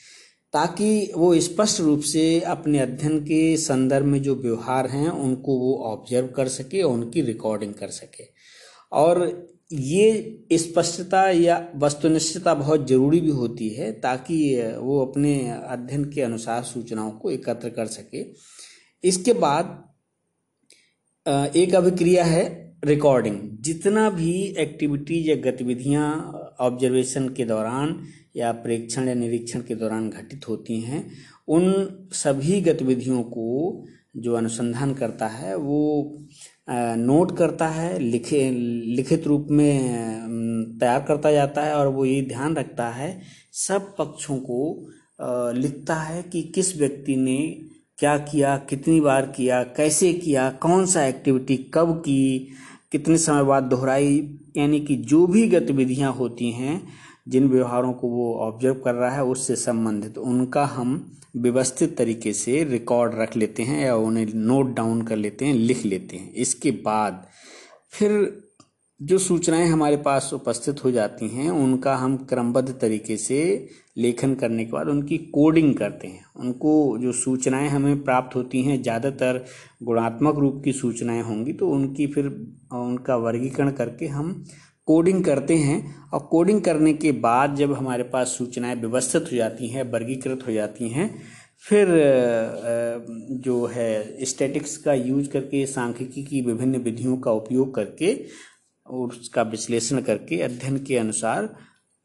[0.54, 5.76] ताकि वो स्पष्ट रूप से अपने अध्ययन के संदर्भ में जो व्यवहार हैं, उनको वो
[5.86, 8.24] ऑब्ज़र्व कर सके और उनकी रिकॉर्डिंग कर सके।
[8.92, 14.38] और ये स्पष्टता या वस्तुनिष्ठता बहुत ज़रूरी भी होती है, ताकि
[14.80, 18.26] वो अपने अध्ययन के अनुसार सूचनाओं को एकत्र कर सके।
[19.04, 19.82] इसके बाद
[21.56, 22.44] एक अभिक्रिया है
[22.86, 26.08] रिकॉर्डिंग जितना भी एक्टिविटीज़ या गतिविधियाँ
[26.62, 28.00] ऑब्जर्वेशन के दौरान
[28.36, 31.06] या प्रेक्षण या निरीक्षण के दौरान घटित होती हैं,
[31.48, 31.74] उन
[32.14, 33.86] सभी गतिविधियों को
[34.18, 36.18] जो अनुसंधान करता है, वो
[36.70, 38.50] नोट करता है, लिखे,
[38.96, 43.22] लिखित रूप में तैयार करता जाता है और वो ये ध्यान रखता है,
[43.54, 47.38] सब पक्षों को लिखता है कि किस व्यक्ति ने
[48.00, 52.48] क्या किया, कितनी बार किया, कैसे किया, कौन सा एक्टिविटी कब की,
[52.92, 54.18] कितने समय बाद दोहराई,
[54.58, 56.82] यानी कि जो भी गतिविधियाँ होती हैं
[57.28, 62.64] जिन व्यवहारों को वो ऑब्ज़र्व कर रहा है, उससे संबंधित, उनका हम व्यवस्थित तरीके से
[62.64, 66.72] रिकॉर्ड रख लेते हैं या उन्हें नोट डाउन कर लेते हैं, लिख लेते हैं। इसके
[66.86, 67.26] बाद
[67.94, 68.42] फिर
[69.00, 74.66] जो सूचनाएँ हमारे पास उपस्थित हो जाती हैं, उनका हम क्रमबद्ध तरीके से लेखन करने
[74.66, 79.44] के बाद उनकी कोडिंग करते हैं। उनको जो सूचनाएँ हमें प्राप्त होती हैं, ज़्यादातर
[79.84, 82.28] गुणात्मक रूप की सूचनाएँ होंगी तो उनकी फिर,
[82.74, 84.44] उनका वर्गीकरण करके हम
[84.88, 89.68] कोडिंग करते हैं और कोडिंग करने के बाद जब हमारे पास सूचनाएँ व्यवस्थित हो जाती
[89.68, 91.10] हैं, वर्गीकृत हो जाती हैं,
[91.62, 91.88] फिर
[93.44, 98.16] जो है स्टैटिक्स का यूज़ करके, सांख्यिकी की विभिन्न विधियों का उपयोग करके
[98.88, 101.56] और उसका विश्लेषण करके, अध्ययन के अनुसार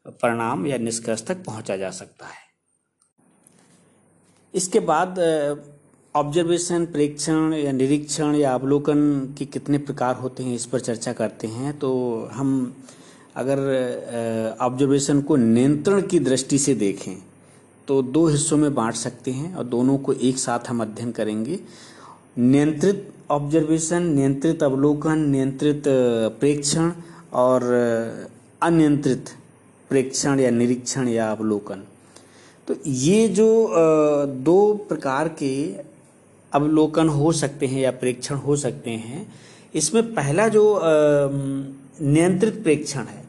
[0.05, 2.47] परिणाम या निष्कर्ष तक पहुँचा जा सकता है।
[4.53, 5.15] इसके बाद
[6.19, 9.01] ऑब्जर्वेशन प्रेक्षण या निरीक्षण या अवलोकन
[9.37, 11.89] के कितने प्रकार होते हैं, इस पर चर्चा करते हैं। तो
[12.33, 12.73] हम
[13.35, 17.15] अगर ऑब्जर्वेशन को नियंत्रण की दृष्टि से देखें
[17.87, 21.59] तो दो हिस्सों में बांट सकते हैं और दोनों को एक साथ हम अध्ययन करेंगे।
[22.37, 25.83] नियंत्रित ऑब्जर्वेशन नियंत्रित अवलोकन, नियंत्रित
[26.39, 26.91] प्रेक्षण
[27.33, 27.63] और
[28.61, 29.29] अनियंत्रित
[29.91, 31.83] प्रेक्षण या निरीक्षण या अवलोकन।
[32.67, 33.47] तो ये जो
[34.43, 35.53] दो प्रकार के
[36.53, 39.25] अवलोकन हो सकते हैं या प्रेक्षण हो सकते हैं,
[39.75, 43.23] इसमें पहला जो नियंत्रित प्रेक्षण है,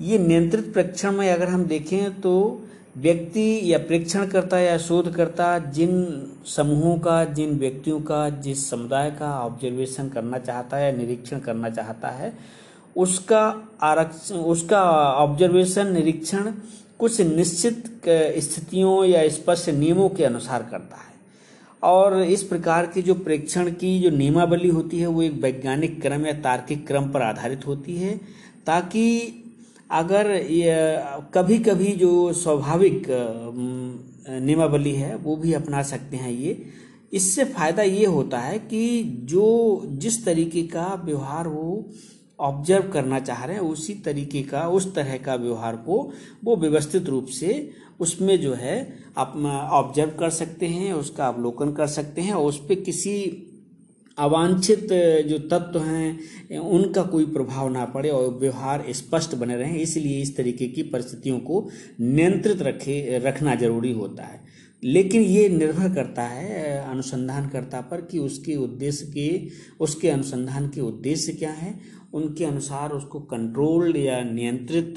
[0.00, 2.60] ये नियंत्रित प्रेक्षण में अगर हम देखें तो
[2.96, 5.92] व्यक्ति या प्रेक्षण करता या शोध करता जिन
[6.46, 11.70] समूहों का, जिन व्यक्तियों का, जिस समुदाय का ऑब्जर्वेशन करना चाहता है या निरीक्षण करना
[11.70, 12.32] चाहता है,
[12.96, 13.42] उसका
[13.82, 14.82] आरक्षण उसका
[15.12, 16.52] ऑब्जर्वेशन निरीक्षण
[16.98, 17.84] कुछ निश्चित
[18.40, 21.13] स्थितियों या स्पष्ट नियमों के अनुसार करता है।
[21.84, 26.26] और इस प्रकार की जो प्रेक्षण की जो नियमावली होती है, वो एक वैज्ञानिक क्रम
[26.26, 28.16] या तार्किक क्रम पर आधारित होती है,
[28.66, 29.06] ताकि
[29.92, 30.32] अगर
[31.34, 33.06] कभी कभी जो स्वाभाविक
[34.28, 36.56] नियमावली है, वो भी अपना सकते हैं ये।
[37.12, 39.46] इससे फ़ायदा ये होता है कि जो
[39.86, 41.84] जिस तरीके का व्यवहार वो
[42.40, 46.12] ऑब्ज़र्व करना चाह रहे हैं, उसी तरीके का, उस तरह का व्यवहार को
[46.44, 47.70] वो व्यवस्थित रूप से
[48.00, 48.76] उसमें जो है
[49.16, 49.36] आप
[49.72, 53.14] ऑब्ज़र्व कर सकते हैं, उसका अवलोकन कर सकते हैं, और उस पर किसी
[54.18, 54.88] अवांछित
[55.28, 60.36] जो तत्व हैं उनका कोई प्रभाव ना पड़े और व्यवहार स्पष्ट बने रहें। इसलिए इस
[60.36, 61.68] तरीके की परिस्थितियों को
[62.00, 64.42] नियंत्रित रखे, रखना ज़रूरी होता है।
[64.82, 69.48] लेकिन ये निर्भर करता है अनुसंधानकर्ता पर कि उसके उद्देश्य के,
[69.80, 71.74] उसके अनुसंधान के उद्देश्य क्या है।
[72.14, 74.94] उनके अनुसार उसको कंट्रोल या नियंत्रित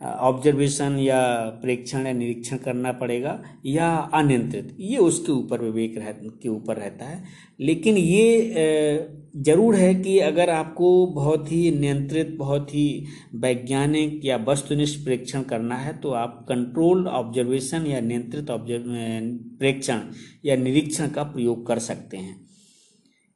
[0.00, 1.20] ऑब्जर्वेशन या
[1.62, 7.04] प्रेक्षण या निरीक्षण करना पड़ेगा या अनियंत्रित। ये उसके ऊपर विवेक रह, के ऊपर रहता
[7.04, 7.22] है।
[7.60, 9.08] लेकिन ये
[9.38, 15.76] ज़रूर है कि अगर आपको बहुत ही नियंत्रित, बहुत ही वैज्ञानिक या वस्तुनिष्ठ प्रेक्षण करना
[15.76, 18.84] है तो आप कंट्रोल ऑब्जर्वेशन या नियंत्रित ऑब्ज़र्व
[19.58, 20.00] प्रेक्षण
[20.44, 22.38] या निरीक्षण का प्रयोग कर सकते हैं।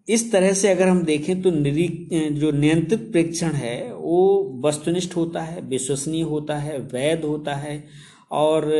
[0.09, 5.61] इस तरह से अगर हम देखें तो जो नियंत्रित प्रेक्षण है, वो वस्तुनिष्ठ होता है,
[5.69, 7.85] विश्वसनीय होता है, वैध होता है,
[8.31, 8.73] और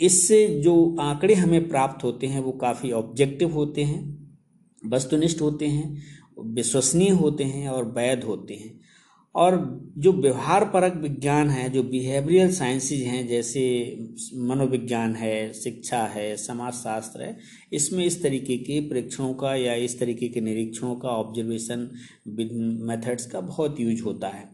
[0.00, 4.00] इससे जो आंकड़े हमें प्राप्त होते हैं, वो काफ़ी ऑब्जेक्टिव होते हैं,
[4.82, 6.02] वस्तुनिष्ठ होते हैं,
[6.44, 8.77] विश्वसनीय होते हैं और वैध होते हैं।
[9.38, 9.56] और
[9.98, 13.62] जो व्यवहार परक विज्ञान है, जो बिहेवियरल साइंसेज हैं, जैसे
[14.34, 17.36] मनोविज्ञान है, शिक्षा है, समाजशास्त्र है,
[17.72, 21.90] इसमें इस तरीके के परीक्षणों का या इस तरीके के निरीक्षणों का ऑब्जर्वेशन
[22.88, 24.48] मेथड्स का बहुत यूज़ होता है।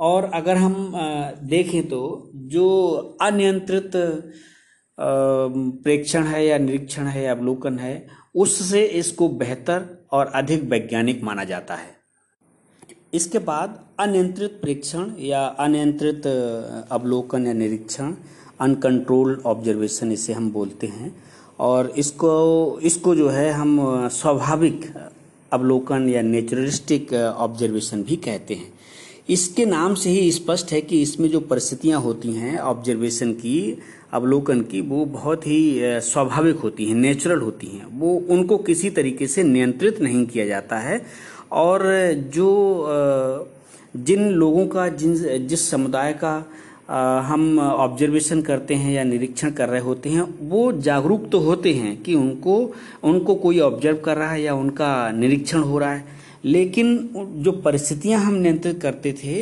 [0.00, 0.92] और अगर हम
[1.44, 2.68] देखें तो जो
[3.22, 3.90] अनियंत्रित
[5.84, 11.44] प्रेक्षण है या निरीक्षण है या अवलोकन है, उससे इसको बेहतर और अधिक वैज्ञानिक माना
[11.44, 12.01] जाता है।
[13.12, 16.26] इसके बाद अनियंत्रित परीक्षण या अनियंत्रित
[16.90, 18.14] अवलोकन या निरीक्षण
[18.60, 21.14] अनकंट्रोल्ड ऑब्जर्वेशन इसे हम बोलते हैं।
[21.60, 24.92] और इसको इसको जो है हम स्वाभाविक
[25.52, 28.72] अवलोकन या नेचुरलिस्टिक ऑब्जर्वेशन भी कहते हैं।
[29.30, 33.78] इसके नाम से ही स्पष्ट है कि इसमें जो परिस्थितियाँ होती हैं ऑब्जर्वेशन की,
[34.12, 39.26] अवलोकन की, वो बहुत ही स्वाभाविक होती हैं नेचुरल होती हैं। वो उनको किसी तरीके
[39.26, 41.00] से नियंत्रित नहीं किया जाता है।
[41.52, 41.82] और
[42.34, 43.48] जो
[43.96, 45.14] जिन लोगों का, जिन,
[45.46, 46.44] जिस समुदाय का
[47.24, 52.02] हम ऑब्जर्वेशन करते हैं या निरीक्षण कर रहे होते हैं, वो जागरूक तो होते हैं
[52.02, 52.56] कि उनको
[53.04, 58.20] उनको कोई ऑब्ज़र्व कर रहा है या उनका निरीक्षण हो रहा है। लेकिन जो परिस्थितियाँ
[58.20, 59.34] हम नियंत्रित करते थे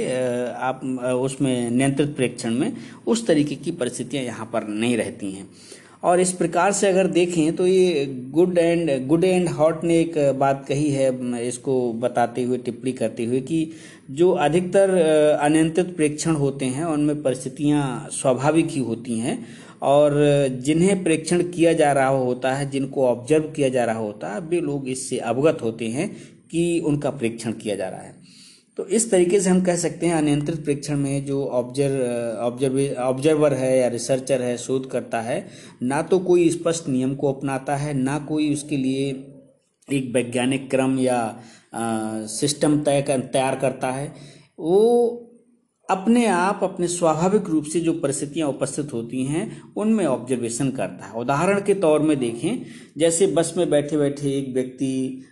[0.53, 0.81] आप
[1.23, 2.73] उसमें नियंत्रित प्रेक्षण में,
[3.07, 5.49] उस तरीके की परिस्थितियाँ यहाँ पर नहीं रहती हैं।
[6.03, 10.15] और इस प्रकार से अगर देखें तो ये Goode and Goode and Hatt ने एक
[10.39, 13.73] बात कही है, इसको बताते हुए, टिप्पणी करते हुए कि
[14.11, 14.91] जो अधिकतर
[15.41, 19.39] अनियंत्रित प्रेक्षण होते हैं, उनमें परिस्थितियाँ स्वाभाविक ही होती हैं
[19.83, 20.15] और
[20.63, 24.61] जिन्हें प्रेक्षण किया जा रहा होता है, जिनको ऑब्ज़र्व किया जा रहा होता है, वे
[24.61, 26.11] लोग इससे अवगत होते हैं
[26.51, 28.15] कि उनका प्रेक्षण किया जा रहा है।
[28.81, 33.55] तो इस तरीके से हम कह सकते हैं अनियंत्रित परीक्षण में जो ऑब्ज़र्व ऑब्ज़र्व, ऑब्जर्वर
[33.55, 35.47] है या रिसर्चर है शोध करता है,
[35.83, 39.09] ना तो कोई स्पष्ट नियम को अपनाता है, ना कोई उसके लिए
[39.89, 41.21] एक वैज्ञानिक क्रम या
[42.31, 44.07] सिस्टम तय कर, तैयार करता है।
[44.61, 45.30] वो
[45.91, 51.21] अपने आप अपने स्वाभाविक रूप से जो परिस्थितियाँ उपस्थित होती हैं, उनमें ऑब्जर्वेशन करता है।
[51.21, 52.63] उदाहरण के तौर में देखें,
[52.99, 55.27] जैसे बस में बैठे बैठे एक व्यक्ति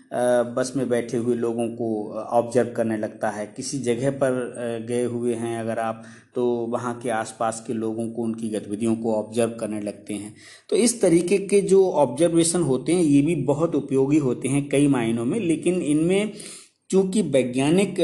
[0.56, 1.88] बस में बैठे हुए लोगों को
[2.32, 6.02] ऑब्ज़र्व करने लगता है। किसी जगह पर गए हुए हैं अगर आप
[6.34, 10.34] तो वहाँ के आसपास के लोगों को, उनकी गतिविधियों को ऑब्ज़र्व करने लगते हैं।
[10.70, 14.86] तो इस तरीके के जो ऑब्जर्वेशन होते हैं, ये भी बहुत उपयोगी होते हैं कई
[14.88, 16.32] मायनों में, लेकिन इनमें
[16.90, 17.94] चूँकि वैज्ञानिक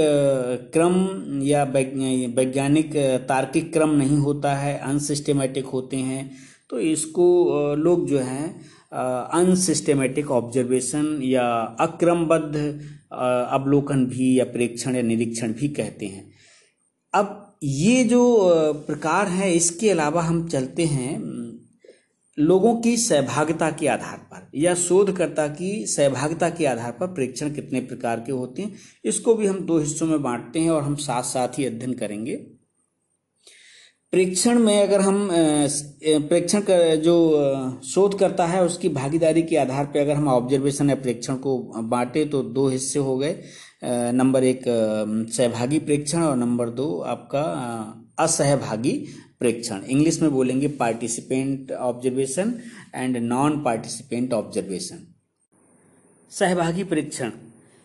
[0.73, 0.95] क्रम
[1.43, 2.97] या वैज्ञानिक
[3.29, 6.31] तार्किक क्रम नहीं होता है, अनसिस्टेमेटिक होते हैं
[6.71, 8.49] तो इसको लोग जो हैं
[9.35, 11.47] अनसिस्टेमेटिक ऑब्जर्वेशन या
[11.81, 12.57] अक्रमबद्ध
[13.13, 16.25] अवलोकन भी या प्रेक्षण या निरीक्षण भी कहते हैं।
[17.15, 18.23] अब ये जो
[18.87, 21.13] प्रकार है, इसके अलावा हम चलते हैं
[22.39, 27.81] लोगों की सहभागिता के आधार पर या शोधकर्ता की सहभागिता के आधार पर प्रेक्षण कितने
[27.83, 31.23] प्रकार के होते हैं, इसको भी हम दो हिस्सों में बांटते हैं और हम साथ
[31.25, 32.37] साथ ही अध्ययन करेंगे।
[34.13, 40.01] प्रेक्षण में अगर हम प्रेक्षण कर जो शोध करता है, उसकी भागीदारी के आधार पर
[40.01, 43.37] अगर हम ऑब्जर्वेशन या प्रेक्षण को बांटे तो दो हिस्से हो गए।
[44.13, 44.63] नंबर एक
[45.33, 47.43] सहभागी प्रेक्षण और नंबर दो, आपका
[48.19, 48.93] असहभागी
[49.41, 52.55] प्रेक्षण। इंग्लिश में बोलेंगे participant observation
[52.95, 55.07] and non participant observation
[56.33, 57.31] सहभागी प्रेक्षण।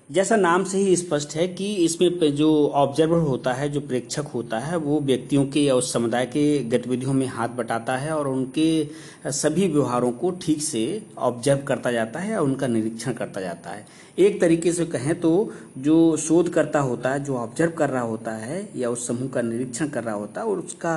[0.09, 4.59] जैसा नाम से ही स्पष्ट है कि इसमें जो ऑब्जर्वर होता है, जो प्रेक्षक होता
[4.59, 8.87] है, वो व्यक्तियों के या उस समुदाय के गतिविधियों में हाथ बटाता है और उनके
[9.31, 10.81] सभी व्यवहारों को ठीक से
[11.17, 13.85] ऑब्ज़र्व करता जाता है और उनका निरीक्षण करता जाता है।
[14.19, 15.31] एक तरीके से कहें तो
[15.77, 19.87] जो शोधकर्ता होता है, जो ऑब्ज़र्व कर रहा होता है या उस समूह का निरीक्षण
[19.87, 20.95] कर रहा होता है और उसका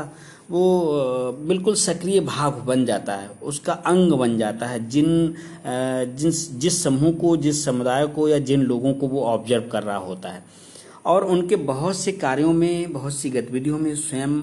[0.51, 5.35] वो बिल्कुल सक्रिय भाग बन जाता है, उसका अंग बन जाता है, जिन
[5.67, 9.97] जिन, जिस समूह को, जिस समुदाय को या जिन लोगों को वो ऑब्ज़र्व कर रहा
[9.99, 10.43] होता है।
[11.05, 14.41] और उनके बहुत से कार्यों में, बहुत सी गतिविधियों में स्वयं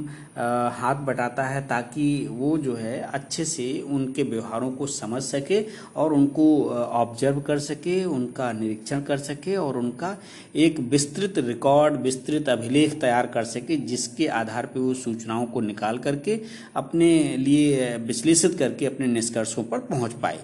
[0.72, 5.64] हाथ बटाता है ताकि वो जो है अच्छे से उनके व्यवहारों को समझ सके
[5.96, 10.16] और उनको ऑब्ज़र्व कर सके, उनका निरीक्षण कर सके और उनका
[10.56, 15.98] एक विस्तृत रिकॉर्ड विस्तृत अभिलेख तैयार कर सके जिसके आधार पर वो सूचनाओं को निकाल
[15.98, 16.40] करके
[16.76, 20.40] अपने लिए विश्लेषित करके अपने निष्कर्षों पर पहुँच पाए।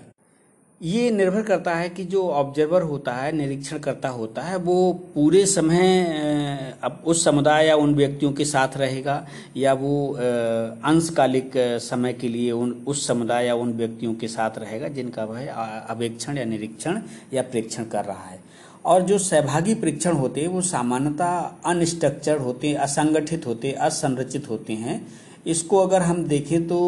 [0.82, 5.46] ये निर्भर करता है कि जो ऑब्जर्वर होता है निरीक्षण करता होता है, वो पूरे
[5.46, 9.26] समय अब उस समुदाय या उन व्यक्तियों के साथ रहेगा
[9.58, 14.88] या वो अंशकालिक समय के लिए उन, उस समुदाय या उन व्यक्तियों के साथ रहेगा
[14.88, 17.02] जिनका वह अवेक्षण या निरीक्षण
[17.34, 18.44] या प्रेक्षण कर रहा है।
[18.86, 25.06] और जो सहभागी परीक्षण होते हैं, वो सामान्यतः अनस्ट्रक्चर्ड होते असंगठित होते असंरचित होते हैं।
[25.46, 26.80] इसको अगर हम देखें तो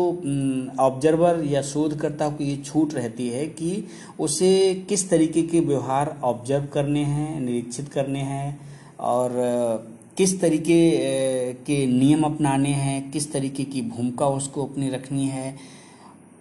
[0.80, 3.84] ऑब्जर्वर या शोधकर्ता को ये छूट रहती है कि
[4.20, 8.60] उसे किस तरीके के व्यवहार ऑब्ज़र्व करने हैं, निरीक्षित करने हैं,
[9.00, 9.32] और
[10.17, 15.56] किस तरीके के नियम अपनाने हैं, किस तरीके की भूमिका उसको अपनी रखनी है,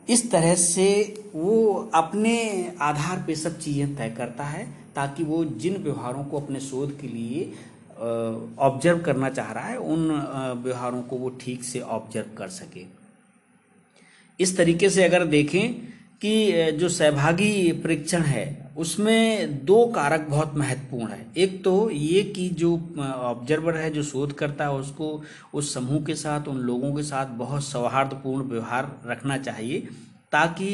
[0.09, 0.89] इस तरह से
[1.35, 2.37] वो अपने
[2.81, 7.09] आधार पे सब चीज़ें तय करता है, ताकि वो जिन व्यवहारों को अपने शोध के
[7.09, 7.53] लिए
[7.97, 10.11] ऑब्ज़र्व करना चाह रहा है, उन
[10.63, 12.85] व्यवहारों को वो ठीक से ऑब्ज़र्व कर सके।
[14.41, 15.75] इस तरीके से अगर देखें
[16.23, 18.45] कि जो सहभागी परीक्षण है,
[18.77, 24.33] उसमें दो कारक बहुत महत्वपूर्ण है। एक तो ये कि जो ऑब्जर्वर है, जो शोध
[24.33, 25.23] करता है, उसको
[25.55, 29.89] उस समूह के साथ, उन लोगों के साथ बहुत सौहार्दपूर्ण व्यवहार रखना चाहिए।
[30.37, 30.69] ताकि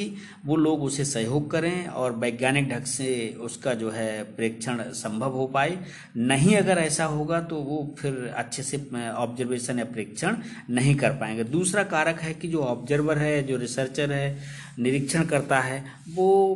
[0.46, 3.09] वो लोग उसे सहयोग करें और वैज्ञानिक ढंग से
[3.40, 5.79] उसका जो है प्रेक्षण संभव हो पाए।
[6.16, 8.77] नहीं अगर ऐसा होगा तो वो फिर अच्छे से
[9.09, 10.37] ऑब्जर्वेशन या प्रेक्षण
[10.70, 14.37] नहीं कर पाएँगे। दूसरा कारक है कि जो ऑब्जर्वर है, जो रिसर्चर है,
[14.79, 16.53] निरीक्षण करता है, वो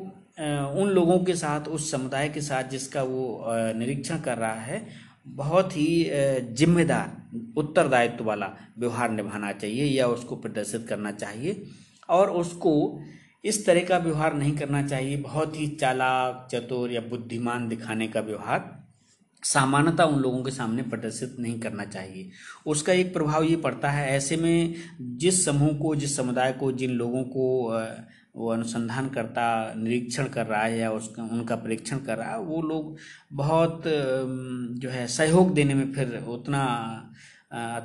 [0.75, 3.45] उन लोगों के साथ, उस समुदाय के साथ जिसका वो
[3.77, 4.83] निरीक्षण कर रहा है,
[5.29, 5.89] बहुत ही
[6.53, 7.17] जिम्मेदार,
[7.57, 11.63] उत्तरदायित्व वाला व्यवहार निभाना चाहिए या उसको प्रदर्शित करना चाहिए।
[12.09, 13.01] और उसको
[13.45, 18.21] इस तरह का व्यवहार नहीं करना चाहिए। बहुत ही चालाक, चतुर या बुद्धिमान दिखाने का
[18.21, 18.75] व्यवहार
[19.43, 22.31] सामान्यता उन लोगों के सामने प्रदर्शित नहीं करना चाहिए।
[22.67, 26.91] उसका एक प्रभाव ये पड़ता है, ऐसे में जिस समूह को, जिस समुदाय को, जिन
[26.91, 27.47] लोगों को
[28.37, 32.63] वो अनुसंधान करता, निरीक्षण कर रहा है या उसका, उनका परीक्षण कर रहा है, वो
[32.63, 32.97] लोग
[33.33, 36.65] बहुत जो है सहयोग देने में फिर उतना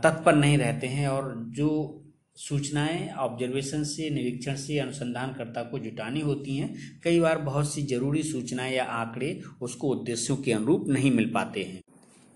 [0.04, 2.01] तत्पर नहीं रहते हैं। और जो
[2.38, 8.24] सूचनाएँ ऑब्जर्वेशन से, निरीक्षण से, अनुसंधानकर्ता को जुटानी होती हैं। कई बार बहुत सी ज़रूरी
[8.24, 11.82] सूचनाएँ या आंकड़े उसको उद्देश्यों के अनुरूप नहीं मिल पाते हैं।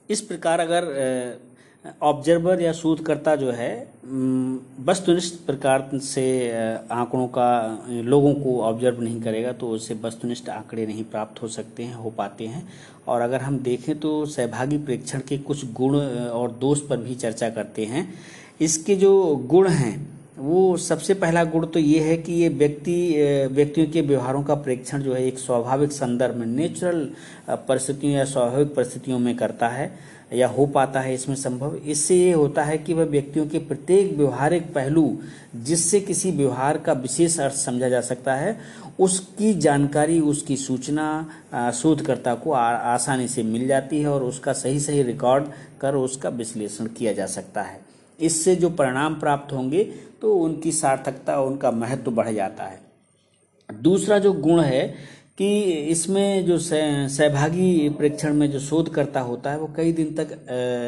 [0.09, 1.53] इस प्रकार अगर
[2.01, 3.71] ऑब्जर्वर या शोधकर्ता जो है
[4.85, 6.23] वस्तुनिष्ठ प्रकार से
[6.91, 11.83] आंकड़ों का, लोगों को ऑब्ज़र्व नहीं करेगा तो उससे वस्तुनिष्ठ आंकड़े नहीं प्राप्त हो सकते
[11.83, 12.67] हैं, हो पाते हैं।
[13.07, 17.49] और अगर हम देखें तो सहभागी प्रेक्षण के कुछ गुण और दोष पर भी चर्चा
[17.49, 18.07] करते हैं।
[18.61, 19.95] इसके जो गुण हैं
[20.37, 22.93] वो सबसे पहला गुण तो ये है कि ये व्यक्ति
[23.51, 27.07] व्यक्तियों के व्यवहारों का प्रेक्षण जो है एक स्वाभाविक संदर्भ में नेचुरल
[27.49, 29.91] परिस्थितियों या स्वाभाविक परिस्थितियों में करता है
[30.33, 34.15] या हो पाता है इसमें संभव। इससे ये होता है कि वह व्यक्तियों के प्रत्येक
[34.17, 35.17] व्यवहारिक पहलू
[35.55, 38.57] जिससे किसी व्यवहार का विशेष अर्थ समझा जा सकता है
[38.99, 44.79] उसकी जानकारी उसकी सूचना शोधकर्ता को आ, आसानी से मिल जाती है और उसका सही
[44.79, 45.45] सही रिकॉर्ड
[45.81, 47.79] कर उसका विश्लेषण किया जा सकता है।
[48.19, 49.83] इससे जो परिणाम प्राप्त होंगे
[50.21, 52.79] तो उनकी सार्थकता, उनका महत्व बढ़ जाता है।
[53.69, 54.87] दूसरा जो गुण है
[55.37, 60.27] कि इसमें जो सहभागी प्रेक्षण में जो शोधकर्ता होता है, वो कई दिन तक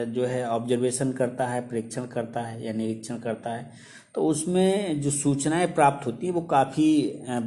[0.10, 3.70] जो है ऑब्जर्वेशन करता है, प्रेक्षण करता है या निरीक्षण करता है।
[4.16, 6.90] तो उसमें जो सूचनाएँ प्राप्त होती हैं, वो काफ़ी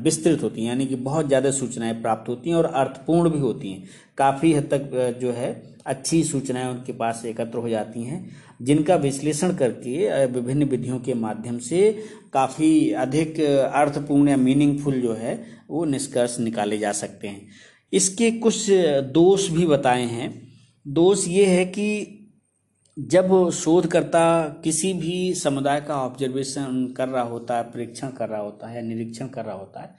[0.03, 3.71] विस्तृत होती हैं, यानी कि बहुत ज़्यादा सूचनाएँ प्राप्त होती हैं और अर्थपूर्ण भी होती
[3.71, 5.51] हैं। काफ़ी हद तक जो है,
[5.87, 8.31] अच्छी सूचनाएँ उनके पास एकत्र हो जाती हैं,
[8.63, 11.91] जिनका विश्लेषण करके विभिन्न विधियों के माध्यम से
[12.33, 17.49] काफ़ी अधिक अर्थपूर्ण या मीनिंगफुल जो है, वो निष्कर्ष निकाले जा सकते हैं।
[17.93, 18.67] इसके कुछ
[19.13, 20.31] दोष भी बताए हैं।
[20.87, 22.20] दोष ये है कि
[23.01, 28.69] जब शोधकर्ता किसी भी समुदाय का ऑब्जर्वेशन कर रहा होता है, परीक्षण कर रहा होता
[28.69, 29.95] है, निरीक्षण कर रहा होता है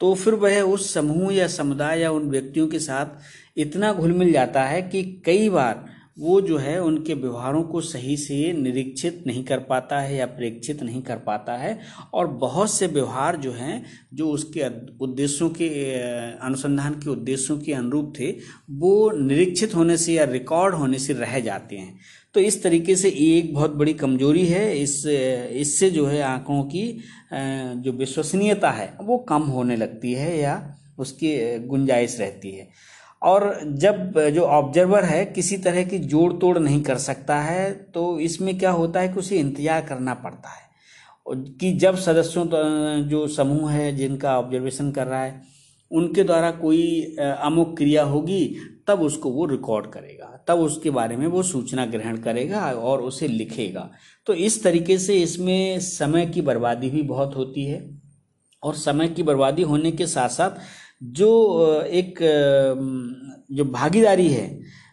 [0.00, 4.32] तो फिर वह उस समूह या समुदाय या उन व्यक्तियों के साथ इतना घुल मिल
[4.32, 5.84] जाता है कि कई बार
[6.18, 10.82] वो जो है उनके व्यवहारों को सही से निरीक्षित नहीं कर पाता है या प्रेक्षित
[10.82, 11.78] नहीं कर पाता है
[12.14, 14.66] और बहुत से व्यवहार जो हैं, जो उसके
[15.04, 15.68] उद्देश्यों के
[16.38, 18.30] अनुसंधान के उद्देश्यों के अनुरूप थे,
[18.70, 21.98] वो निरीक्षित होने से या रिकॉर्ड होने से रह जाते हैं।
[22.34, 26.62] तो इस तरीके से ये एक बहुत बड़ी कमज़ोरी है। इस, इससे जो है आंकड़ों
[26.64, 26.84] की
[27.82, 32.68] जो विश्वसनीयता है, वो कम होने लगती है या उसकी गुंजाइश रहती है।
[33.22, 38.18] और जब, जो ऑब्जर्वर है, किसी तरह की जोड़ तोड़ नहीं कर सकता है तो
[38.20, 40.66] इसमें क्या होता है कि उसे इंतज़ार करना पड़ता है।
[41.26, 42.44] कि जब सदस्यों
[43.08, 45.40] जो समूह है, जिनका ऑब्जर्वेशन कर रहा है,
[45.90, 48.44] उनके द्वारा कोई अमुक क्रिया होगी,
[48.88, 50.17] तब उसको वो रिकॉर्ड करेगा।
[50.48, 53.90] तब उसके बारे में वो सूचना ग्रहण करेगा और उसे लिखेगा।
[54.26, 57.80] तो इस तरीके से इसमें समय की बर्बादी भी बहुत होती है
[58.62, 60.50] और समय की बर्बादी होने के साथ साथ
[61.02, 61.30] जो
[61.82, 62.18] एक
[63.52, 64.48] जो भागीदारी है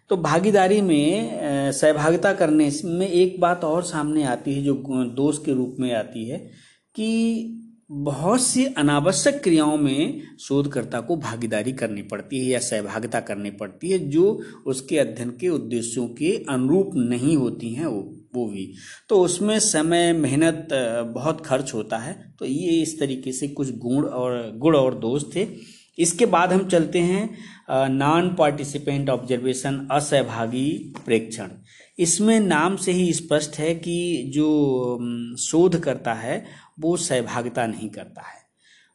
[0.09, 4.73] तो भागीदारी में सहभागिता करने में एक बात और सामने आती है जो
[5.15, 6.37] दोष के रूप में आती है
[6.95, 13.49] कि बहुत सी अनावश्यक क्रियाओं में शोधकर्ता को भागीदारी करनी पड़ती है या सहभागिता करनी
[13.51, 18.01] पड़ती है, जो उसके अध्ययन के उद्देश्यों के अनुरूप नहीं होती हैं वो
[18.35, 18.73] वो भी।
[19.09, 20.67] तो उसमें समय, मेहनत
[21.15, 25.23] बहुत खर्च होता है। तो ये इस तरीके से कुछ गुण और गुण और दोष
[25.35, 25.45] थे।
[25.97, 31.49] इसके बाद हम चलते हैं नॉन पार्टिसिपेंट ऑब्जर्वेशन असहभागी प्रेक्षण।
[31.99, 34.47] इसमें नाम से ही स्पष्ट है कि जो
[35.39, 36.45] शोध करता है,
[36.79, 38.43] वो सहभागिता नहीं करता है।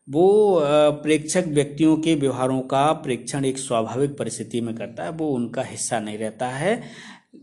[0.09, 0.61] वो
[1.03, 6.01] प्रेक्षक व्यक्तियों के व्यवहारों का प्रेक्षण एक स्वाभाविक परिस्थिति में करता है, वो उनका हिस्सा
[6.01, 6.83] नहीं रहता है।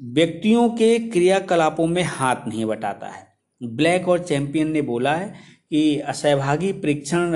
[0.04, 3.26] व्यक्तियों के क्रियाकलापों में हाथ नहीं बटाता है।
[3.62, 5.34] ब्लैक और चैंपियन ने बोला है
[5.72, 7.34] कि असहभागी प्रेक्षण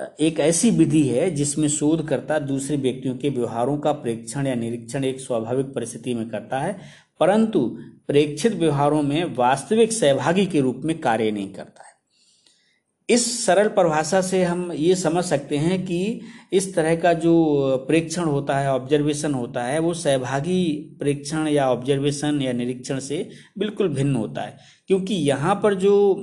[0.00, 5.20] एक ऐसी विधि है जिसमें शोधकर्ता दूसरे व्यक्तियों के व्यवहारों का प्रेक्षण या निरीक्षण एक
[5.20, 6.76] स्वाभाविक परिस्थिति में करता है,
[7.20, 7.66] परंतु
[8.08, 11.94] प्रेक्षित व्यवहारों में वास्तविक सहभागी के रूप में कार्य नहीं करता है।
[13.08, 16.20] इस सरल परिभाषा से हम ये समझ सकते हैं कि
[16.52, 17.34] इस तरह का जो
[17.88, 23.28] प्रेक्षण होता है ऑब्जर्वेशन होता है, वो सहभागी प्रेक्षण या ऑब्जर्वेशन या निरीक्षण से
[23.58, 24.56] बिल्कुल भिन्न होता है,
[24.88, 26.14] क्योंकि यहाँ पर जो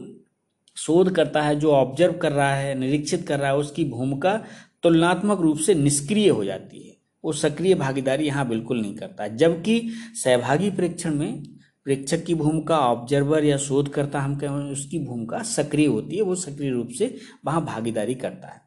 [0.76, 4.44] शोध करता है, जो ऑब्ज़र्व कर रहा है, निरीक्षित कर रहा है, उसकी भूमिका
[4.84, 6.94] तुलनात्मक रूप से निष्क्रिय हो जाती है।
[7.26, 9.90] वो सक्रिय भागीदारी यहाँ बिल्कुल नहीं करता। जबकि
[10.24, 11.44] सहभागी प्रेक्षण में
[11.84, 16.70] प्रेक्षक की भूमिका ऑब्जर्वर या शोधकर्ता हम कहें, उसकी भूमिका सक्रिय होती है, वो सक्रिय
[16.70, 18.62] रूप से वहाँ भागीदारी करता है।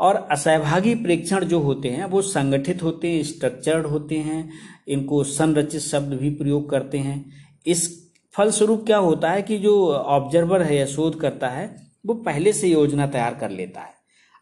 [0.00, 4.52] और असहभागी प्रेक्षण जो होते हैं, वो संगठित होते हैं स्ट्रक्चर्ड होते हैं,
[4.88, 7.32] इनको संरचित शब्द भी प्रयोग करते हैं।
[7.66, 8.05] इस
[8.36, 12.68] फलस्वरूप क्या होता है कि जो ऑब्जर्वर है या शोध करता है, वो पहले से
[12.68, 13.94] योजना तैयार कर लेता है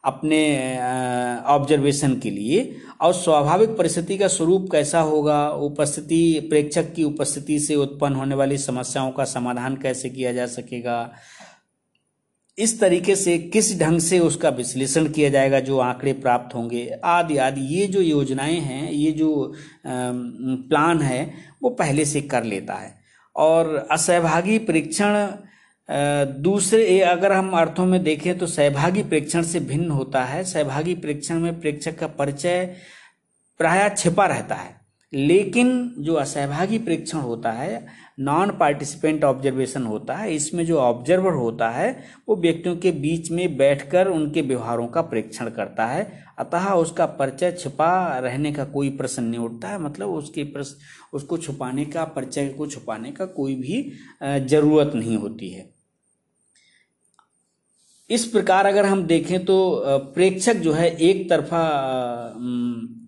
[0.05, 0.41] अपने
[1.47, 7.75] ऑब्जर्वेशन के लिए। और स्वाभाविक परिस्थिति का स्वरूप कैसा होगा, उपस्थिति, प्रेक्षक की उपस्थिति से
[7.75, 11.13] उत्पन्न होने वाली समस्याओं का समाधान कैसे किया जा सकेगा?
[12.59, 17.37] इस तरीके से किस ढंग से उसका विश्लेषण किया जाएगा, जो आंकड़े प्राप्त होंगे, आदि
[17.37, 19.55] आदि, ये जो योजनाएँ हैं, ये जो
[19.87, 23.04] प्लान है, वो पहले से कर लेता है।
[23.37, 25.27] और असहभागी परीक्षण
[26.43, 31.39] दूसरे अगर हम अर्थों में देखें तो सहभागी परीक्षण से भिन्न होता है। सहभागी परीक्षण
[31.39, 32.65] में प्रेक्षक का परिचय
[33.61, 34.84] प्राय छिपा रहता है।
[35.15, 37.87] लेकिन जो असहभागी परीक्षण होता है
[38.21, 41.91] नॉन पार्टिसिपेंट ऑब्जर्वेशन होता है, इसमें जो ऑब्जर्वर होता है,
[42.29, 46.07] वो व्यक्तियों के बीच में बैठकर उनके व्यवहारों का परीक्षण करता है।
[46.39, 50.77] अतः उसका परिचय छिपा रहने का कोई प्रश्न नहीं उठता है। मतलब उसके प्रश्न,
[51.13, 53.93] उसको छुपाने का, परिचय को छुपाने का कोई भी
[54.49, 55.74] ज़रूरत नहीं होती है।
[58.11, 59.83] इस प्रकार अगर हम देखें तो
[60.15, 61.61] प्रेक्षक जो है एक तरफा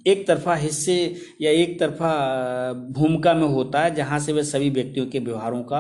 [0.06, 0.94] एक तरफा हिस्से
[1.40, 2.12] या एक तरफा
[2.92, 5.78] भूमिका में होता है जहाँ से वह सभी व्यक्तियों के व्यवहारों का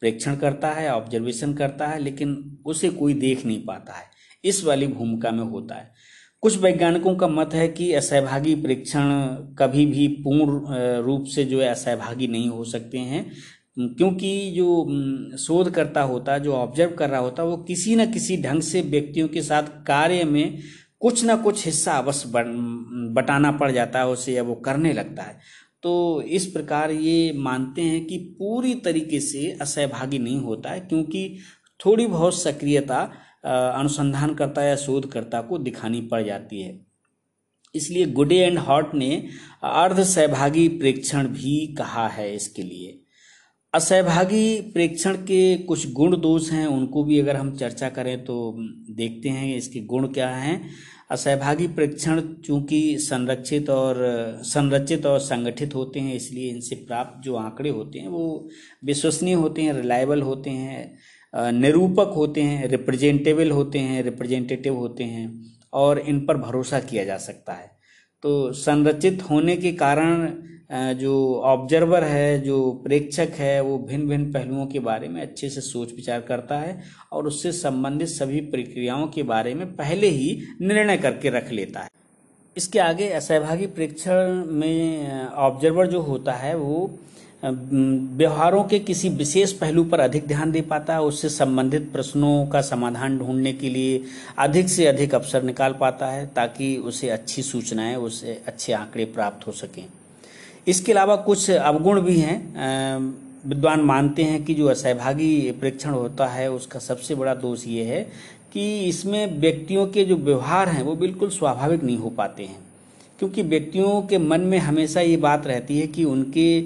[0.00, 4.04] प्रेक्षण करता है ऑब्जर्वेशन करता है, लेकिन उसे कोई देख नहीं पाता है।
[4.44, 5.90] इस वाली भूमिका में होता है।
[6.42, 9.10] कुछ वैज्ञानिकों का मत है कि असहभागी परीक्षण
[9.58, 13.30] कभी भी पूर्ण रूप से जो है असहभागी नहीं हो सकते हैं।
[13.76, 18.36] क्योंकि जो शोधकर्ता होता है जो ऑब्ज़र्व कर रहा होता है वो किसी न किसी
[18.42, 20.58] ढंग से व्यक्तियों के साथ कार्य में
[21.00, 22.28] कुछ ना कुछ हिस्सा अवश्य
[23.14, 25.38] बटाना पड़ जाता है, उसे या वो करने लगता है।
[25.82, 31.38] तो इस प्रकार ये मानते हैं कि पूरी तरीके से असहभागी नहीं होता है, क्योंकि
[31.80, 33.00] थोड़ी बहुत सक्रियता
[33.44, 36.78] अनुसंधानकर्ता या शोधकर्ता को दिखानी पड़ जाती है।
[37.74, 39.16] इसलिए गुडे एंड हॉट ने
[39.64, 42.99] अर्ध सहभागी प्रेक्षण भी कहा है इसके लिए।
[43.74, 48.54] असहभागी प्रेक्षण के कुछ गुण दोष हैं, उनको भी अगर हम चर्चा करें तो
[48.90, 50.60] देखते हैं इसके गुण क्या हैं।
[51.10, 53.96] असहभागी प्रेक्षण चूँकि संरक्षित और,
[54.44, 58.48] संरचित और संगठित होते हैं, इसलिए इनसे प्राप्त जो आंकड़े होते हैं, वो
[58.84, 65.32] विश्वसनीय होते हैं रिलायबल होते हैं निरूपक होते हैं रिप्रेजेंटेबल होते हैं रिप्रेजेंटेटिव होते हैं,
[65.72, 67.70] और इन पर भरोसा किया जा सकता है।
[68.22, 70.28] तो संरचित होने के कारण
[70.70, 75.60] जो ऑब्जर्वर है, जो प्रेक्षक है, वो भिन्न भिन्न पहलुओं के बारे में अच्छे से
[75.60, 80.96] सोच विचार करता है और उससे संबंधित सभी प्रक्रियाओं के बारे में पहले ही निर्णय
[80.96, 81.88] करके रख लेता है।
[82.56, 86.90] इसके आगे असहभागी प्रेक्षण में ऑब्जर्वर जो होता है, वो
[87.44, 92.60] व्यवहारों के किसी विशेष पहलू पर अधिक ध्यान दे पाता है, उससे संबंधित प्रश्नों का
[92.60, 94.02] समाधान ढूँढने के लिए
[94.38, 99.46] अधिक से अधिक अवसर निकाल पाता है, ताकि उसे अच्छी सूचनाएँ, उसे अच्छे आंकड़े प्राप्त
[99.46, 99.84] हो सकें।
[100.66, 102.98] इसके अलावा कुछ अवगुण भी हैं
[103.46, 108.02] विद्वान मानते हैं कि जो असहभागी प्रेक्षण होता है, उसका सबसे बड़ा दोष ये है
[108.52, 112.58] कि इसमें व्यक्तियों के जो व्यवहार हैं, वो बिल्कुल स्वाभाविक नहीं हो पाते हैं।
[113.18, 116.60] क्योंकि व्यक्तियों के मन में हमेशा ये बात रहती है कि उनके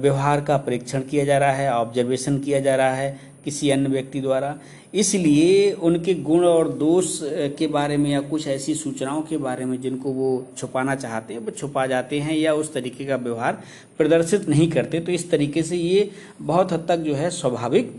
[0.00, 4.20] व्यवहार का परीक्षण किया जा रहा है ऑब्जर्वेशन किया जा रहा है किसी अन्य व्यक्ति
[4.20, 4.54] द्वारा।
[4.94, 7.18] इसलिए उनके गुण और दोष
[7.58, 11.40] के बारे में या कुछ ऐसी सूचनाओं के बारे में जिनको वो छुपाना चाहते हैं,
[11.40, 13.62] वो छुपा जाते हैं या उस तरीके का व्यवहार
[13.98, 16.10] प्रदर्शित नहीं करते तो इस तरीके से ये
[16.42, 17.92] बहुत हद तक जो है स्वाभाविक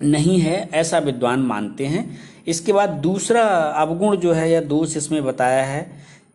[0.00, 3.42] नहीं है, ऐसा विद्वान मानते हैं। इसके बाद दूसरा
[3.82, 5.80] अवगुण जो है या दोष इसमें बताया है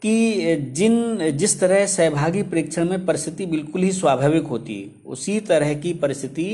[0.02, 5.74] कि जिन, जिस तरह सहभागी परीक्षण में परिस्थिति बिल्कुल ही स्वाभाविक होती है, उसी तरह
[5.74, 6.48] की परिस्थिति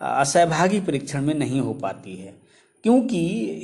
[0.00, 2.34] असहभागी परीक्षण में नहीं हो पाती है।
[2.84, 3.18] क्योंकि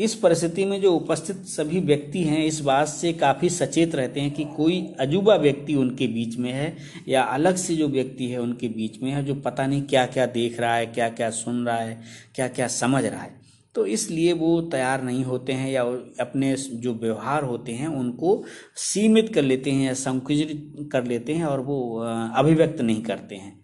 [0.05, 4.31] इस परिस्थिति में जो उपस्थित सभी व्यक्ति हैं, इस बात से काफ़ी सचेत रहते हैं
[4.31, 6.77] कि कोई अजूबा व्यक्ति उनके बीच में है
[7.09, 10.27] या अलग से जो व्यक्ति है उनके बीच में है, जो पता नहीं क्या क्या
[10.27, 12.01] देख रहा है क्या क्या सुन रहा है
[12.35, 13.41] क्या क्या समझ रहा है।
[13.75, 15.83] तो इसलिए वो तैयार नहीं होते हैं या
[16.21, 18.45] अपने जो व्यवहार होते हैं, उनको
[18.77, 21.99] सीमित कर लेते हैं या संकुचित कर लेते हैं और वो
[22.37, 23.62] अभिव्यक्त नहीं करते हैं।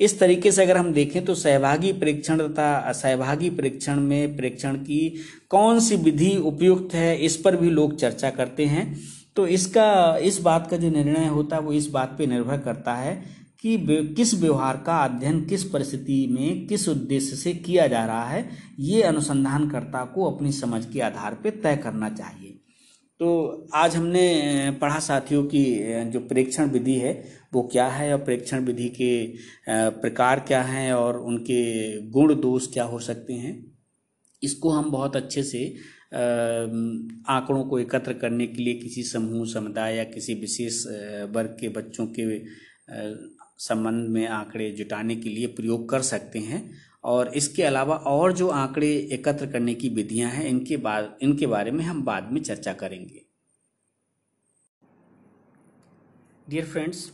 [0.00, 5.14] इस तरीके से अगर हम देखें तो सहभागी परीक्षण तथा असहभागी परीक्षण में परीक्षण की
[5.48, 8.96] कौन सी विधि उपयुक्त है, इस पर भी लोग चर्चा करते हैं।
[9.36, 12.94] तो इसका, इस बात का जो निर्णय होता है, वो इस बात पे निर्भर करता
[12.94, 13.14] है
[13.62, 13.76] कि
[14.16, 18.48] किस व्यवहार का अध्ययन किस परिस्थिति में, किस उद्देश्य से किया जा रहा है,
[18.80, 22.50] ये अनुसंधानकर्ता को अपनी समझ के आधार पर तय करना चाहिए।
[23.20, 25.64] तो आज हमने पढ़ा साथियों की
[26.10, 27.12] जो परीक्षण विधि है
[27.54, 29.10] वो क्या है, और प्रेक्षण विधि के
[30.00, 33.54] प्रकार क्या हैं और उनके गुण दोष क्या हो सकते हैं,
[34.42, 35.66] इसको हम बहुत अच्छे से
[36.14, 40.82] आंकड़ों को एकत्र करने के लिए किसी समूह, समुदाय या किसी विशेष
[41.30, 42.38] वर्ग के बच्चों के
[43.60, 46.62] संबंध में आंकड़े जुटाने के लिए प्रयोग कर सकते हैं।
[47.04, 51.70] और इसके अलावा और जो आंकड़े एकत्र करने की विधियाँ हैं, इनके बाद इनके बारे
[51.70, 53.20] में हम बाद में चर्चा करेंगे।
[56.46, 57.10] डियर फ्रेंड्स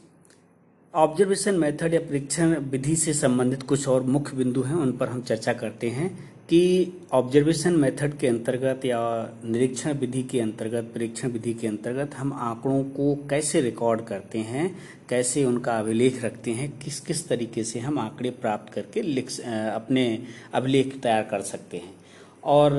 [0.94, 5.20] ऑब्जर्वेशन मेथड या परीक्षण विधि से संबंधित कुछ और मुख्य बिंदु हैं, उन पर हम
[5.22, 6.08] चर्चा करते हैं
[6.48, 8.98] कि ऑब्जर्वेशन मेथड के अंतर्गत या
[9.44, 14.70] निरीक्षण विधि के अंतर्गत, परीक्षण विधि के अंतर्गत हम आंकड़ों को कैसे रिकॉर्ड करते हैं,
[15.10, 20.06] कैसे उनका अभिलेख रखते हैं, किस किस तरीके से हम आंकड़े प्राप्त करके लिख अपने
[20.54, 21.98] अभिलेख तैयार कर सकते हैं।
[22.44, 22.72] और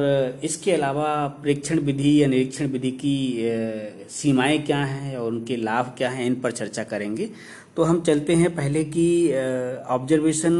[0.43, 3.15] इसके अलावा परीक्षण विधि या निरीक्षण विधि की
[4.09, 7.29] सीमाएँ क्या हैं और उनके लाभ क्या हैं, इन पर चर्चा करेंगे।
[7.75, 9.05] तो हम चलते हैं पहले कि
[9.89, 10.55] ऑब्जर्वेशन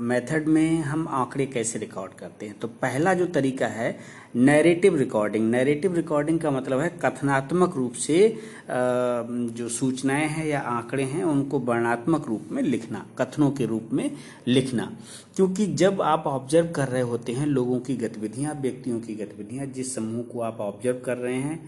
[0.00, 3.96] मेथड में हम आंकड़े कैसे रिकॉर्ड करते हैं। तो पहला जो तरीका है
[4.36, 8.18] नैरेटिव रिकॉर्डिंग नैरेटिव रिकॉर्डिंग का मतलब है कथनात्मक रूप से
[8.70, 14.10] जो सूचनाएँ हैं या आंकड़े हैं, उनको वर्णात्मक रूप में लिखना, कथनों के रूप में
[14.48, 14.90] लिखना।
[15.36, 19.94] क्योंकि जब आप ऑब्ज़र्व कर रहे होते हैं, लोगों की गतिविधियाँ, व्यक्तियों की गतिविधियाँ, जिस
[19.94, 21.60] समूह को आप ऑब्ज़र्व कर रहे हैं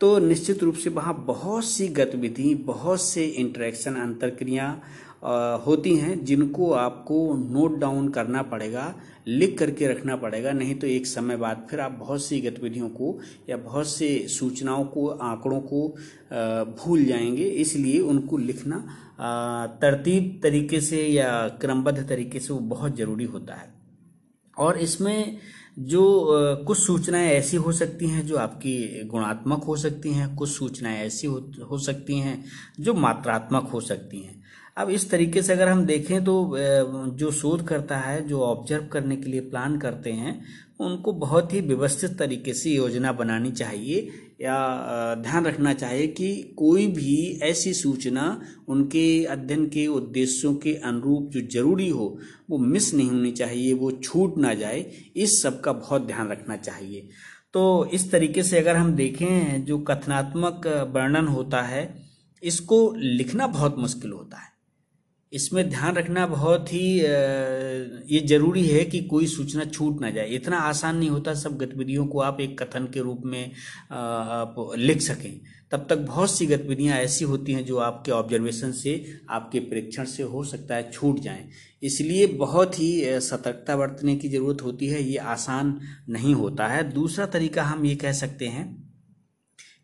[0.00, 4.80] तो निश्चित रूप से वहाँ बहुत सी गतिविधि, बहुत से इंटरेक्शन अंतरक्रिया
[5.66, 8.94] होती हैं जिनको आपको नोट डाउन करना पड़ेगा,
[9.28, 13.18] लिख करके रखना पड़ेगा, नहीं तो एक समय बाद फिर आप बहुत सी गतिविधियों को
[13.50, 15.88] या बहुत से सूचनाओं को, आंकड़ों को
[16.78, 18.84] भूल जाएँगे। इसलिए उनको लिखना
[19.82, 21.30] तरतीब तरीके से या
[21.60, 23.74] क्रमबद्ध तरीके से वो बहुत ज़रूरी होता है।
[24.56, 25.38] और इसमें
[25.78, 26.24] जो
[26.64, 31.26] कुछ सूचनाएँ ऐसी हो सकती हैं जो आपकी गुणात्मक हो सकती हैं कुछ सूचनाएँ ऐसी
[31.26, 32.44] हो, हो सकती हैं
[32.80, 34.42] जो मात्रात्मक हो सकती हैं।
[34.76, 36.56] अब इस तरीके से अगर हम देखें तो
[37.10, 40.40] जो शोध करता है जो ऑब्ज़र्व करने के लिए प्लान करते हैं
[40.80, 44.08] उनको बहुत ही व्यवस्थित तरीके से योजना बनानी चाहिए
[44.42, 44.56] या
[45.14, 51.40] ध्यान रखना चाहिए कि कोई भी ऐसी सूचना उनके अध्ययन के उद्देश्यों के अनुरूप जो
[51.40, 52.18] ज़रूरी हो,
[52.50, 56.56] वो मिस नहीं होनी चाहिए, वो छूट ना जाए, इस सब का बहुत ध्यान रखना
[56.56, 57.08] चाहिए।
[57.52, 62.04] तो इस तरीके से अगर हम देखें जो कथनात्मक वर्णन होता है,
[62.42, 64.55] इसको लिखना बहुत मुश्किल होता है।
[65.32, 66.86] इसमें ध्यान रखना बहुत ही
[68.10, 72.06] ये ज़रूरी है कि कोई सूचना छूट ना जाए। इतना आसान नहीं होता सब गतिविधियों
[72.06, 73.50] को आप एक कथन के रूप में
[73.92, 75.40] आप लिख सकें।
[75.72, 80.22] तब तक बहुत सी गतिविधियाँ ऐसी होती हैं जो आपके ऑब्जर्वेशन से, आपके परीक्षण से
[80.22, 81.48] हो सकता है छूट जाएँ।
[81.82, 87.26] इसलिए बहुत ही सतर्कता बरतने की ज़रूरत होती है। ये आसान नहीं होता है। दूसरा
[87.26, 88.85] तरीका हम ये कह सकते हैं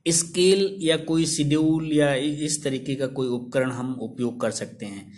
[0.06, 5.12] स्केल या कोई शेड्यूल या इस तरीके का कोई उपकरण हम उपयोग कर सकते हैं।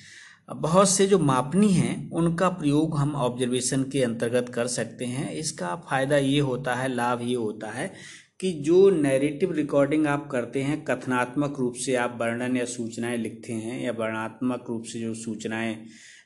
[0.48, 5.74] बहुत से जो मापनी हैं, उनका प्रयोग हम ऑब्जर्वेशन के अंतर्गत कर सकते हैं। इसका
[5.90, 7.92] फ़ायदा ये होता है, लाभ ये होता है
[8.40, 13.52] कि जो नैरेटिव रिकॉर्डिंग आप करते हैं, कथनात्मक रूप से आप वर्णन या सूचनाएँ लिखते
[13.52, 15.76] हैं या वर्णात्मक रूप से जो सूचनाएँ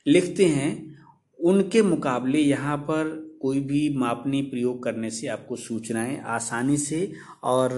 [0.07, 0.97] लिखते हैं,
[1.39, 7.01] उनके मुकाबले यहाँ पर कोई भी मापनी प्रयोग करने से आपको सूचनाएँ आसानी से
[7.45, 7.73] और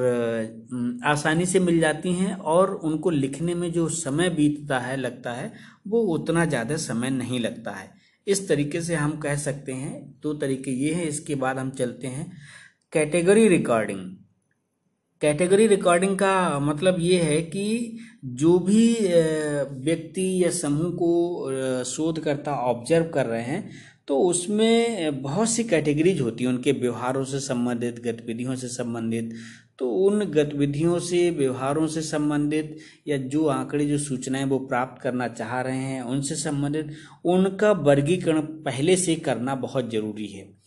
[1.07, 5.53] आसानी से मिल जाती हैं और उनको लिखने में जो समय बीतता है, लगता है,
[5.89, 7.91] वो उतना ज़्यादा समय नहीं लगता है।
[8.27, 12.07] इस तरीके से हम कह सकते हैं, दो तरीके ये हैं, इसके बाद हम चलते
[12.07, 12.31] हैं।
[12.93, 14.01] Category recording.
[15.23, 18.85] कैटेगरी रिकॉर्डिंग का मतलब ये है कि जो भी
[19.85, 23.71] व्यक्ति या समूह को शोधकर्ता ऑब्ज़र्व कर रहे हैं
[24.11, 29.33] तो उसमें बहुत सी कैटेगरीज होती हैं, उनके व्यवहारों से संबंधित, गतिविधियों से संबंधित।
[29.79, 35.29] तो उन गतिविधियों से, व्यवहारों से संबंधित, या जो आंकड़े, जो सूचनाएँ वो प्राप्त करना
[35.29, 36.91] चाह रहे हैं, उनसे संबंधित,
[37.25, 40.60] उनका वर्गीकरण पहले से करना बहुत ज़रूरी है।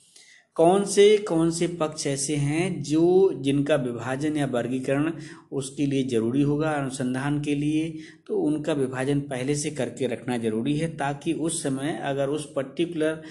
[0.57, 5.11] कौन से कौन से पक्ष ऐसे हैं जो जिनका विभाजन या वर्गीकरण
[5.51, 7.89] उसके लिए ज़रूरी होगा अनुसंधान के लिए?
[8.27, 13.21] तो उनका विभाजन पहले से करके रखना ज़रूरी है ताकि उस समय अगर उस पर्टिकुलर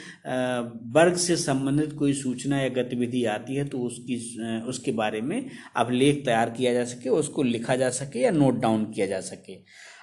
[0.94, 4.16] वर्ग से संबंधित कोई सूचना या गतिविधि आती है तो उसकी
[4.68, 5.44] उसके बारे में
[5.76, 9.58] अभिलेख तैयार किया जा सके, उसको लिखा जा सके या नोट डाउन किया जा सके।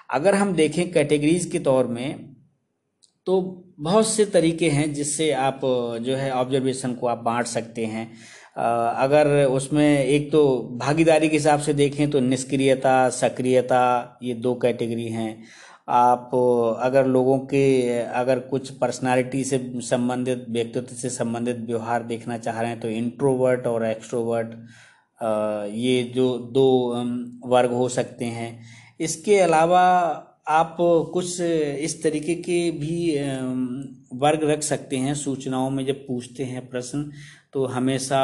[0.09, 2.28] अगर हम देखें कैटेगरीज के तौर में
[3.29, 3.41] तो
[3.79, 5.59] बहुत से तरीके हैं जिससे आप
[6.03, 8.05] जो है ऑब्जर्वेशन को आप बांट सकते हैं।
[8.57, 10.41] अगर उसमें एक तो
[10.79, 15.43] भागीदारी के हिसाब से देखें तो निष्क्रियता, सक्रियता, ये दो कैटेगरी हैं।
[15.89, 16.31] आप
[16.81, 22.69] अगर लोगों के, अगर कुछ पर्सनालिटी से संबंधित, व्यक्तित्व से संबंधित व्यवहार देखना चाह रहे
[22.69, 24.55] हैं तो इंट्रोवर्ट और एक्सट्रोवर्ट
[25.75, 26.67] ये जो दो
[27.45, 28.51] वर्ग हो सकते हैं।
[28.99, 29.85] इसके अलावा
[30.49, 30.77] आप
[31.13, 32.95] कुछ इस तरीके के भी
[34.19, 37.11] वर्ग रख सकते हैं सूचनाओं में जब पूछते हैं प्रश्न
[37.53, 38.21] तो हमेशा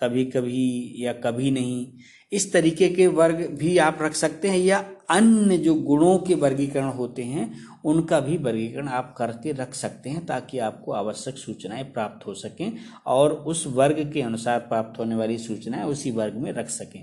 [0.00, 1.86] कभी कभी या कभी नहीं,
[2.32, 4.78] इस तरीके के वर्ग भी आप रख सकते हैं या
[5.10, 7.50] अन्य जो गुणों के वर्गीकरण होते हैं,
[7.84, 12.72] उनका भी वर्गीकरण आप करके रख सकते हैं ताकि आपको आवश्यक सूचनाएँ प्राप्त हो सकें
[13.06, 17.02] और उस वर्ग के अनुसार प्राप्त होने वाली सूचनाएँ उसी वर्ग में रख सकें।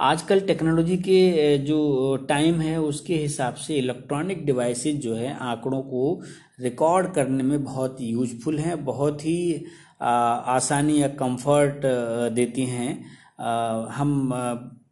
[0.00, 6.20] आजकल टेक्नोलॉजी के जो, टाइम है, उसके हिसाब से इलेक्ट्रॉनिक डिवाइसेस जो है, आंकड़ों को
[6.60, 9.64] रिकॉर्ड करने में बहुत यूजफुल हैं, बहुत ही
[10.02, 11.86] आसानी या कंफर्ट
[12.34, 13.04] देती हैं।
[13.88, 14.32] हम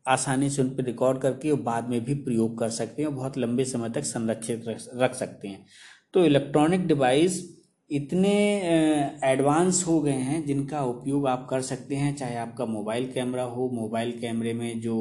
[0.09, 3.65] आसानी से उन पर रिकॉर्ड करके बाद में भी प्रयोग कर सकते हैं बहुत लंबे
[3.65, 5.67] समय तक संरक्षित रख सकते हैं।
[6.15, 7.56] तो इलेक्ट्रॉनिक डिवाइस
[7.91, 8.31] इतने
[9.25, 13.69] एडवांस हो गए हैं जिनका उपयोग आप कर सकते हैं, चाहे आपका मोबाइल कैमरा हो
[13.75, 14.97] मोबाइल कैमरे में जो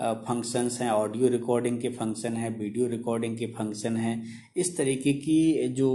[0.00, 4.22] फ़ंक्शंस हैं ऑडियो रिकॉर्डिंग के फ़ंक्शन हैं वीडियो रिकॉर्डिंग के फ़ंक्शन हैं,
[4.56, 5.90] इस तरीके की जो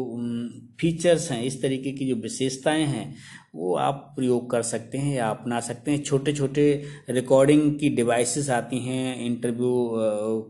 [0.82, 3.14] फीचर्स हैं, इस तरीके की जो विशेषताएँ हैं
[3.54, 6.64] वो आप प्रयोग कर सकते हैं या अपना सकते हैं। छोटे छोटे
[7.10, 9.72] रिकॉर्डिंग की डिवाइसेस आती हैं इंटरव्यू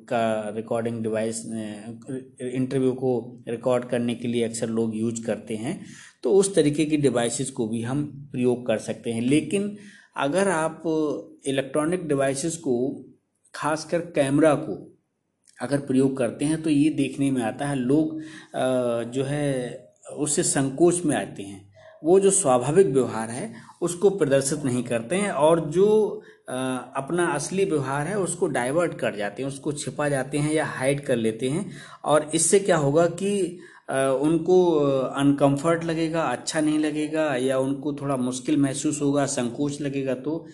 [0.09, 5.79] का रिकॉर्डिंग डिवाइस इंटरव्यू को रिकॉर्ड करने के लिए अक्सर लोग यूज़ करते हैं।
[6.23, 9.75] तो उस तरीके की डिवाइसेस को भी हम प्रयोग कर सकते हैं। लेकिन
[10.17, 10.83] अगर आप
[11.47, 13.05] इलेक्ट्रॉनिक डिवाइसेस को,
[13.55, 14.89] खासकर कैमरा को,
[15.61, 18.19] अगर प्रयोग करते हैं तो ये देखने में आता है, लोग
[19.11, 19.87] जो है,
[20.17, 21.72] उससे संकोच में आते हैं।
[22.03, 27.65] वो जो स्वाभाविक व्यवहार है उसको प्रदर्शित नहीं करते हैं और जो आ, अपना असली
[27.65, 31.49] व्यवहार है उसको डाइवर्ट कर जाते हैं उसको छिपा जाते हैं या हाइड कर लेते
[31.49, 31.71] हैं
[32.03, 38.15] और इससे क्या होगा कि आ, उनको अनकंफर्ट लगेगा अच्छा नहीं लगेगा या उनको थोड़ा
[38.17, 40.47] मुश्किल महसूस होगा संकोच लगेगा तो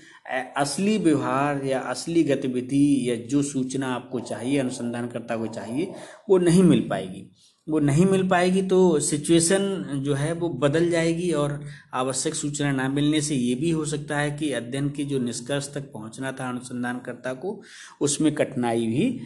[0.58, 5.94] असली व्यवहार या असली गतिविधि या जो सूचना आपको चाहिए अनुसंधानकर्ता को चाहिए
[6.30, 7.32] वो नहीं मिल पाएगी।
[7.70, 11.60] वो नहीं मिल पाएगी तो सिचुएशन जो है वो बदल जाएगी और
[11.94, 15.74] आवश्यक सूचना ना मिलने से ये भी हो सकता है कि अध्ययन के जो निष्कर्ष
[15.74, 17.62] तक पहुँचना था अनुसंधानकर्ता को,
[18.02, 19.20] उसमें कठिनाई भी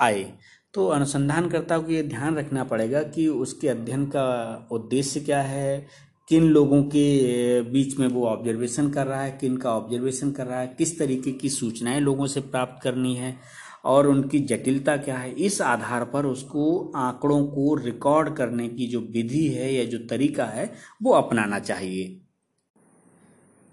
[0.00, 0.32] आए।
[0.74, 5.86] तो अनुसंधानकर्ता को ये ध्यान रखना पड़ेगा कि उसके अध्ययन का उद्देश्य क्या है,
[6.28, 10.60] किन लोगों के बीच में वो ऑब्जर्वेशन कर रहा है, किन का ऑब्जर्वेशन कर रहा
[10.60, 13.34] है, किस तरीके की सूचनाएँ लोगों से प्राप्त करनी है
[13.84, 15.32] और उनकी जटिलता क्या है?
[15.34, 20.44] इस आधार पर उसको आंकड़ों को रिकॉर्ड करने की जो विधि है या जो तरीका
[20.44, 20.72] है,
[21.02, 22.20] वो अपनाना चाहिए।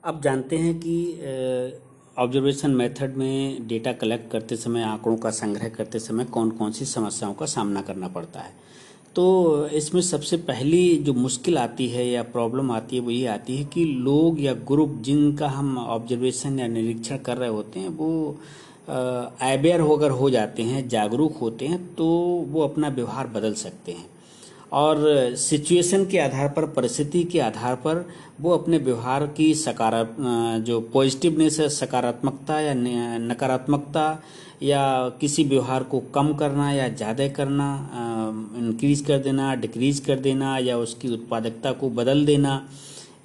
[0.03, 1.81] अब जानते हैं कि
[2.17, 6.85] ऑब्जर्वेशन मेथड में डेटा कलेक्ट करते समय, आंकड़ों का संग्रह करते समय कौन कौन सी
[6.85, 8.51] समस्याओं का सामना करना पड़ता है?
[9.15, 13.57] तो इसमें सबसे पहली जो मुश्किल आती है या प्रॉब्लम आती है, वो ये आती
[13.57, 18.37] है कि लोग या ग्रुप जिनका हम ऑब्जर्वेशन या निरीक्षण कर रहे होते हैं, वो
[18.87, 22.05] अवेयर अगर हो जाते हैं, जागरूक होते हैं तो
[22.47, 24.05] वो अपना व्यवहार बदल सकते हैं।
[24.73, 28.05] और सिचुएशन के आधार पर, परिस्थिति के आधार पर
[28.41, 32.73] वो अपने व्यवहार की सकारात्मक जो पॉजिटिवनेस है, सकारात्मकता या
[33.19, 34.21] नकारात्मकता
[34.63, 34.83] या
[35.21, 37.69] किसी व्यवहार को कम करना या ज़्यादा करना
[38.57, 42.61] इंक्रीज कर देना डिक्रीज कर देना या उसकी उत्पादकता को बदल देना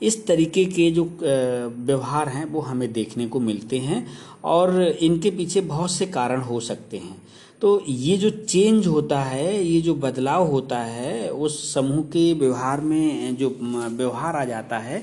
[0.02, 4.06] इस तरीके के जो व्यवहार हैं, वो हमें देखने को मिलते हैं
[4.44, 7.20] और इनके पीछे बहुत से कारण हो सकते हैं।
[7.60, 12.80] तो ये जो चेंज होता है, ये जो बदलाव होता है, उस समूह के व्यवहार
[12.80, 15.02] में जो व्यवहार आ जाता है,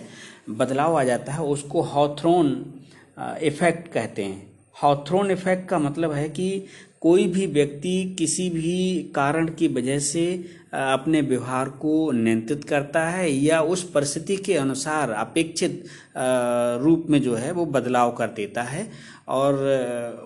[0.50, 2.66] बदलाव आ जाता है, उसको हॉथ्रोन
[3.42, 4.48] इफ़ेक्ट कहते हैं।
[4.84, 6.66] हॉथ्रोन इफ़ेक्ट का मतलब है कि
[7.02, 13.32] कोई भी व्यक्ति किसी भी कारण की वजह से अपने व्यवहार को नियंत्रित करता है
[13.32, 15.86] या उस परिस्थिति के अनुसार अपेक्षित
[16.84, 18.90] रूप में जो है वो बदलाव कर देता है
[19.28, 19.54] और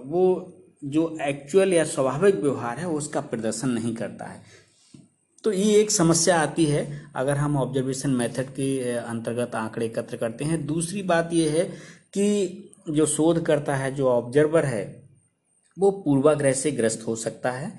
[0.06, 0.54] वो
[0.84, 4.42] जो एक्चुअल या स्वाभाविक व्यवहार है उसका प्रदर्शन नहीं करता है।
[5.44, 10.46] तो ये एक समस्या आती है, अगर हम ऑब्जर्वेशन मेथड के अंतर्गत आंकड़े एकत्र करते
[10.46, 11.64] हैं। दूसरी बात यह है
[12.14, 15.03] कि जो शोध करता है, जो ऑब्जर्वर है
[15.78, 17.72] वो पूर्वाग्रह से ग्रस्त हो सकता है।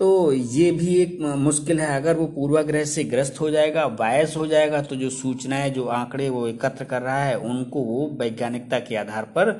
[0.00, 4.46] तो ये भी एक मुश्किल है। अगर वो पूर्वाग्रह से ग्रस्त हो जाएगा, बायस हो
[4.46, 8.96] जाएगा तो जो सूचनाएँ, जो आंकड़े वो एकत्र कर रहा है, उनको वो वैज्ञानिकता के
[8.96, 9.50] आधार पर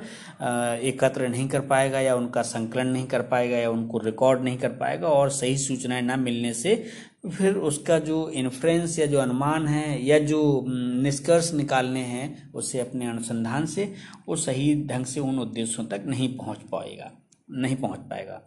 [0.83, 4.69] एकत्र नहीं कर पाएगा या उनका संकलन नहीं कर पाएगा या उनको रिकॉर्ड नहीं कर
[4.79, 6.83] पाएगा और सही सूचनाएँ ना मिलने से
[7.27, 13.09] फिर उसका जो इन्फ्लुएंस या जो अनुमान है या जो निष्कर्ष निकालने हैं, उसे अपने
[13.09, 13.93] अनुसंधान से
[14.27, 17.11] वो सही ढंग से उन उद्देश्यों तक नहीं पहुँच पाएगा।
[17.49, 18.41] नहीं पहुँच पाएगा।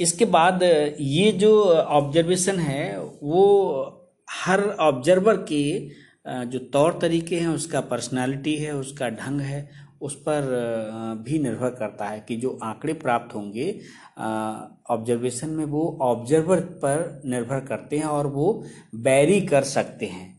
[0.00, 5.88] इसके बाद ये जो ऑब्जर्वेशन है, वो हर ऑब्जर्वर के
[6.46, 9.68] जो तौर तरीके हैं, उसका पर्सनालिटी है, उसका ढंग है,
[10.02, 13.68] उस पर भी निर्भर करता है कि जो आंकड़े प्राप्त होंगे
[14.90, 18.64] ऑब्जर्वेशन में वो ऑब्जर्वर पर निर्भर करते हैं और वो
[18.94, 20.34] बैरी कर सकते हैं।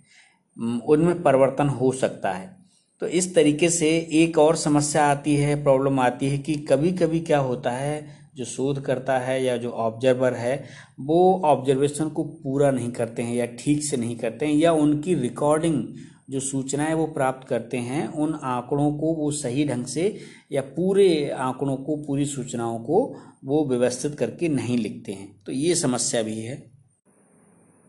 [0.88, 2.57] उनमें परिवर्तन हो सकता है।
[3.02, 7.20] तो इस तरीके से एक और समस्या आती है प्रॉब्लम आती है कि कभी कभी
[7.20, 10.66] क्या होता है, जो शोध करता है या जो ऑब्जर्वर है,
[11.00, 15.16] वो ऑब्जर्वेशन को पूरा नहीं करते हैं या ठीक से नहीं करते हैं या उनकी
[15.16, 15.84] रिकॉर्डिंग
[16.30, 20.18] जो सूचनाएँ वो प्राप्त करते हैं, उन आंकड़ों को वो सही ढंग से
[20.52, 25.76] या पूरे आंकड़ों को, पूरी सूचनाओं को वो व्यवस्थित करके नहीं लिखते हैं। तो ये
[25.76, 26.77] समस्या भी है।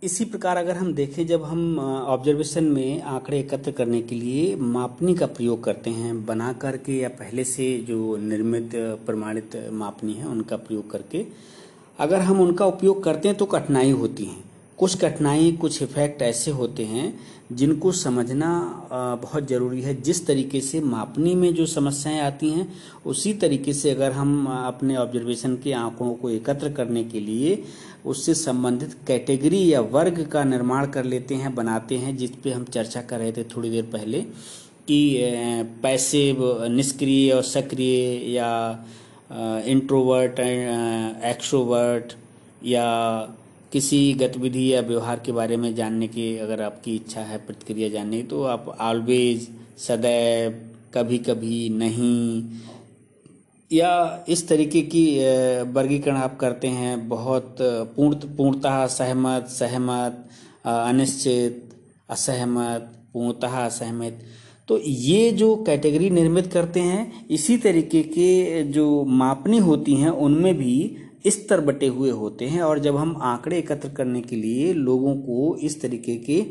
[0.02, 5.14] इसी प्रकार अगर हम देखें, जब हम ऑब्जर्वेशन में आंकड़े एकत्र करने के लिए मापनी
[5.14, 8.70] का प्रयोग करते हैं, बना करके या पहले से जो निर्मित,
[9.06, 11.24] प्रमाणित मापनी है, उनका प्रयोग करके,
[11.98, 14.36] अगर हम उनका उपयोग करते हैं तो कठिनाई होती है।
[14.78, 17.18] कुछ कठिनाई, कुछ इफ़ेक्ट ऐसे होते हैं
[17.52, 18.48] जिनको समझना
[19.22, 22.72] बहुत ज़रूरी है। जिस तरीके से मापनी में जो समस्याएँ आती हैं,
[23.06, 27.62] उसी तरीके से अगर हम अपने ऑब्जर्वेशन के आंकड़ों को एकत्र करने के लिए
[28.06, 32.64] उससे संबंधित कैटेगरी या वर्ग का निर्माण कर लेते हैं, बनाते हैं, जिस पे हम
[32.64, 34.20] चर्चा कर रहे थे थोड़ी देर पहले
[34.88, 35.00] कि
[35.82, 38.50] पैसिव निष्क्रिय और सक्रिय या
[39.66, 42.12] इंट्रोवर्ट एक्सट्रोवर्ट
[42.64, 42.86] या
[43.72, 48.16] किसी गतिविधि या व्यवहार के बारे में जानने की अगर आपकी इच्छा है, प्रतिक्रिया जानने
[48.16, 49.48] की तो आप ऑलवेज
[49.78, 50.52] सदैव
[50.94, 52.42] कभी कभी नहीं।
[53.70, 55.04] या इस तरीके की
[55.72, 60.24] वर्गीकरण आप करते हैं, बहुत पूर्ण पूर्णतः सहमत सहमत
[60.66, 61.62] अनिश्चित,
[62.10, 64.20] असहमत, पूर्णतः असहमत।
[64.68, 70.54] तो ये जो कैटेगरी निर्मित करते हैं, इसी तरीके के जो मापनी होती हैं, उनमें
[70.54, 70.96] भी
[71.26, 75.56] स्तर बटे हुए होते हैं और जब हम आंकड़े एकत्र करने के लिए लोगों को
[75.56, 76.44] इस तरीके के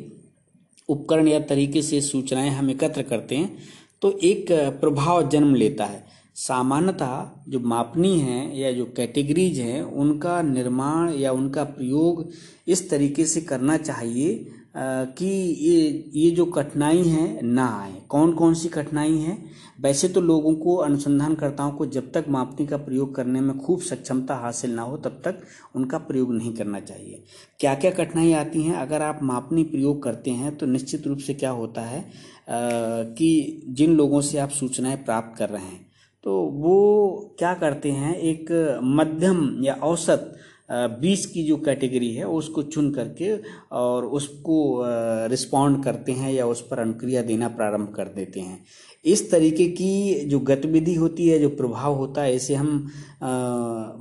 [0.89, 3.57] उपकरण या तरीके से सूचनाएँ हम एकत्र करते हैं
[4.01, 4.51] तो एक
[4.81, 6.05] प्रभाव जन्म लेता है।
[6.35, 12.29] सामान्यतः जो मापनी हैं या जो कैटेगरीज हैं, उनका निर्माण या उनका प्रयोग
[12.67, 15.25] इस तरीके से करना चाहिए कि
[15.61, 19.37] ये ये जो कठिनाई है ना आए। कौन कौन सी कठिनाई है?
[19.81, 24.35] वैसे तो लोगों को अनुसंधानकर्ताओं को जब तक मापनी का प्रयोग करने में खूब सक्षमता
[24.35, 25.41] हासिल ना हो तब तक
[25.75, 27.23] उनका प्रयोग नहीं करना चाहिए।
[27.59, 28.75] क्या क्या कठिनाई आती हैं?
[28.75, 31.99] अगर आप मापनी प्रयोग करते हैं तो निश्चित रूप से क्या होता है?
[31.99, 32.03] आ,
[32.47, 35.85] कि जिन लोगों से आप सूचनाएँ प्राप्त कर रहे हैं
[36.23, 38.15] तो वो क्या करते हैं?
[38.15, 40.33] एक मध्यम या औसत
[40.69, 43.31] बीस की जो कैटेगरी है, उसको चुन करके
[43.71, 44.83] और उसको
[45.29, 48.59] रिस्पॉन्ड करते हैं या उस पर अनुक्रिया देना प्रारंभ कर देते हैं।
[49.05, 52.91] इस तरीके की जो गतिविधि होती है, जो प्रभाव होता है, इसे हम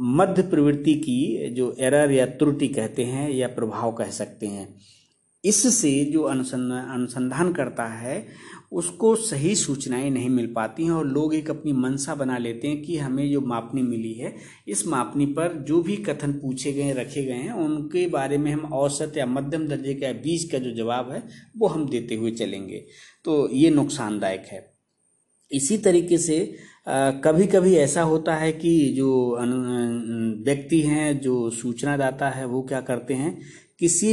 [0.00, 4.68] मध्य प्रवृत्ति की जो एरर या त्रुटि कहते हैं या प्रभाव कह सकते हैं।
[5.44, 8.26] इससे जो अनुसंधान अनुसंधान करता है
[8.72, 12.82] उसको सही सूचनाएँ नहीं मिल पाती हैं और लोग एक अपनी मनसा बना लेते हैं
[12.82, 14.34] कि हमें जो मापनी मिली है,
[14.68, 18.64] इस मापनी पर जो भी कथन पूछे गए, रखे गए हैं, उनके बारे में हम
[18.72, 21.22] औसत या मध्यम दर्जे का बीज का जो जवाब है,
[21.56, 22.84] वो हम देते हुए चलेंगे।
[23.24, 24.64] तो ये नुकसानदायक है।
[25.52, 26.38] इसी तरीके से
[27.24, 29.38] कभी कभी ऐसा होता है कि जो
[30.44, 33.40] व्यक्ति हैं, जो सूचना दाता है, वो क्या करते हैं,
[33.78, 34.10] किसी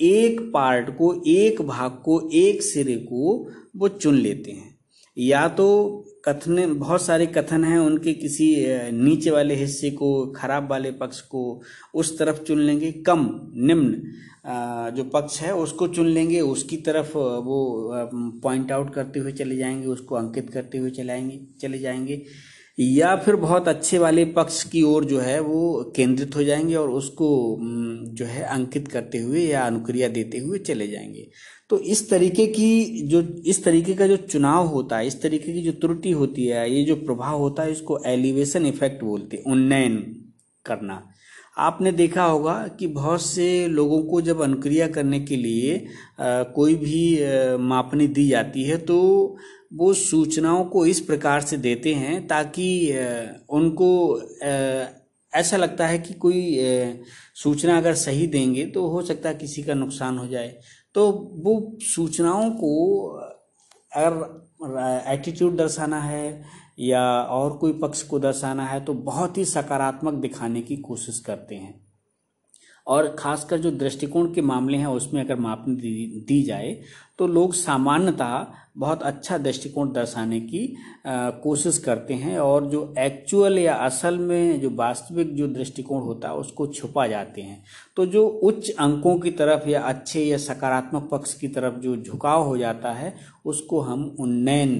[0.00, 4.74] एक पार्ट को, एक भाग को, एक सिरे को वो चुन लेते हैं।
[5.18, 5.66] या तो
[6.24, 8.54] कथन, बहुत सारे कथन हैं, उनके किसी
[8.92, 11.60] नीचे वाले हिस्से को, खराब वाले पक्ष को
[11.94, 14.02] उस तरफ़ चुन लेंगे। कम, निम्न
[14.96, 17.90] जो पक्ष है, उसको चुन लेंगे। उसकी तरफ़ वो
[18.42, 22.22] पॉइंट आउट करते हुए चले जाएँगे, उसको अंकित करते हुए चलाएँगे चले जाएँगे।
[22.80, 26.90] या फिर बहुत अच्छे वाले पक्ष की ओर जो है, वो केंद्रित हो जाएँगे और
[26.90, 27.58] उसको
[28.08, 31.30] जो है, अंकित करते हुए या अनुक्रिया देते हुए चले जाएँगे।
[31.70, 35.62] तो इस तरीके की जो इस तरीके का जो चुनाव होता है इस तरीके की
[35.62, 39.96] जो त्रुटि होती है ये जो प्रभाव होता है इसको एलिवेशन इफ़ेक्ट बोलते हैं उन्नयन
[40.64, 41.02] करना।
[41.58, 45.76] आपने देखा होगा कि बहुत से लोगों को जब अनुक्रिया करने के लिए
[46.20, 48.98] आ, कोई भी आ, मापनी दी जाती है तो
[49.72, 54.86] वो सूचनाओं को इस प्रकार से देते हैं ताकि आ, उनको आ,
[55.32, 56.42] ऐसा लगता है कि कोई
[57.34, 60.54] सूचना अगर सही देंगे तो हो सकता है किसी का नुकसान हो जाए।
[60.94, 61.10] तो
[61.44, 63.06] वो सूचनाओं को
[63.96, 66.44] अगर एटीट्यूड दर्शाना है
[66.78, 71.54] या और कोई पक्ष को दर्शाना है तो बहुत ही सकारात्मक दिखाने की कोशिश करते
[71.54, 71.84] हैं।
[72.86, 76.80] और खासकर जो दृष्टिकोण के मामले हैं उसमें अगर मापनी दी, दी जाए
[77.18, 80.66] तो लोग सामान्यतः बहुत अच्छा दृष्टिकोण दर्शाने की
[81.42, 86.34] कोशिश करते हैं और जो एक्चुअल या असल में जो वास्तविक जो दृष्टिकोण होता है,
[86.34, 87.62] उसको छुपा जाते हैं।
[87.96, 92.42] तो जो उच्च अंकों की तरफ़ या अच्छे या सकारात्मक पक्ष की तरफ़ जो झुकाव
[92.42, 93.14] हो जाता है,
[93.44, 94.78] उसको हम उन्नयन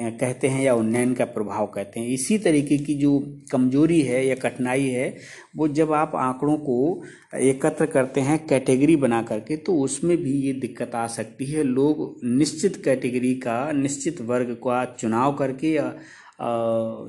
[0.00, 3.18] कहते हैं या उन्नयन का प्रभाव कहते हैं। इसी तरीके की जो
[3.52, 5.16] कमज़ोरी है या कठिनाई है,
[5.56, 7.02] वो जब आप आंकड़ों को
[7.38, 12.20] एकत्र करते हैं कैटेगरी बना करके तो उसमें भी ये दिक्कत आ सकती है। लोग
[12.24, 15.76] निश्चित कैटेगरी का, निश्चित वर्ग का चुनाव करके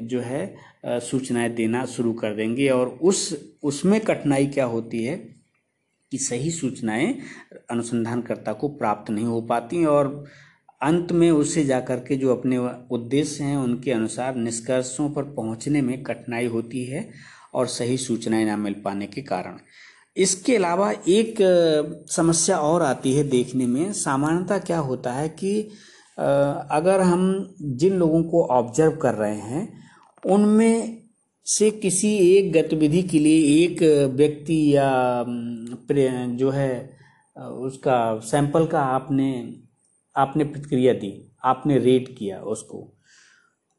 [0.08, 0.44] जो है
[0.86, 5.16] सूचनाएँ देना शुरू कर देंगे। और उस, उसमें कठिनाई क्या होती है
[6.12, 7.14] कि सही सूचनाएँ
[7.72, 10.08] अनुसंधानकर्ता को प्राप्त नहीं हो पाती और
[10.82, 12.58] अंत में उसे जाकर के जो अपने
[12.92, 17.10] उद्देश्य हैं, उनके अनुसार निष्कर्षों पर पहुँचने में कठिनाई होती है
[17.54, 19.58] और सही सूचनाएँ ना मिल पाने के कारण।
[20.18, 21.36] इसके अलावा एक
[22.12, 25.62] समस्या और आती है देखने में। सामान्यतः क्या होता है कि
[26.18, 29.68] अगर हम जिन लोगों को ऑब्ज़र्व कर रहे हैं,
[30.26, 31.02] उनमें
[31.48, 33.82] से किसी एक गतिविधि के लिए एक
[34.16, 35.24] व्यक्ति या
[36.38, 37.02] जो है
[37.38, 39.32] उसका सैंपल का आपने
[40.16, 42.88] आपने प्रतिक्रिया दी, आपने रेट किया उसको।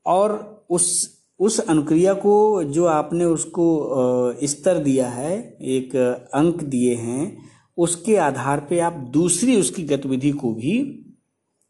[0.06, 3.64] और उस उस अनुक्रिया को जो आपने उसको
[4.46, 5.96] स्तर दिया है, एक
[6.34, 7.36] अंक दिए हैं,
[7.78, 10.74] उसके आधार पे आप दूसरी उसकी गतिविधि को भी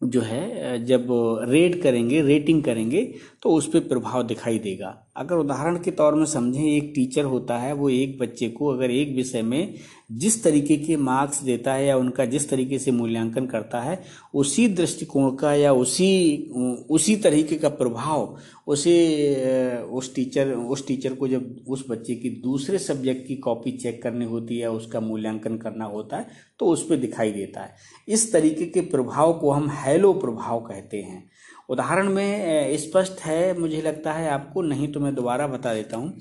[0.03, 1.07] जो है, जब
[1.49, 3.05] रेट करेंगे रेटिंग करेंगे
[3.43, 7.57] तो उस पर प्रभाव दिखाई देगा। अगर उदाहरण के तौर में समझें, एक टीचर होता
[7.59, 9.75] है, वो एक बच्चे को अगर एक विषय में
[10.13, 14.03] जिस तरीके के मार्क्स देता है या उनका जिस तरीके से मूल्यांकन करता है,
[14.35, 16.51] उसी दृष्टिकोण का या उसी
[16.91, 18.37] उसी तरीके का प्रभाव
[18.67, 24.03] उसे उस टीचर उस टीचर को जब उस बच्चे की दूसरे सब्जेक्ट की कॉपी चेक
[24.03, 26.27] करनी होती है उसका मूल्यांकन करना होता है
[26.59, 27.75] तो उस पर दिखाई देता है।
[28.09, 31.31] इस तरीके के प्रभाव को हम हैलो प्रभाव कहते हैं।
[31.69, 36.19] उदाहरण में स्पष्ट है, मुझे लगता है आपको, नहीं तो मैं दोबारा बता देता हूँ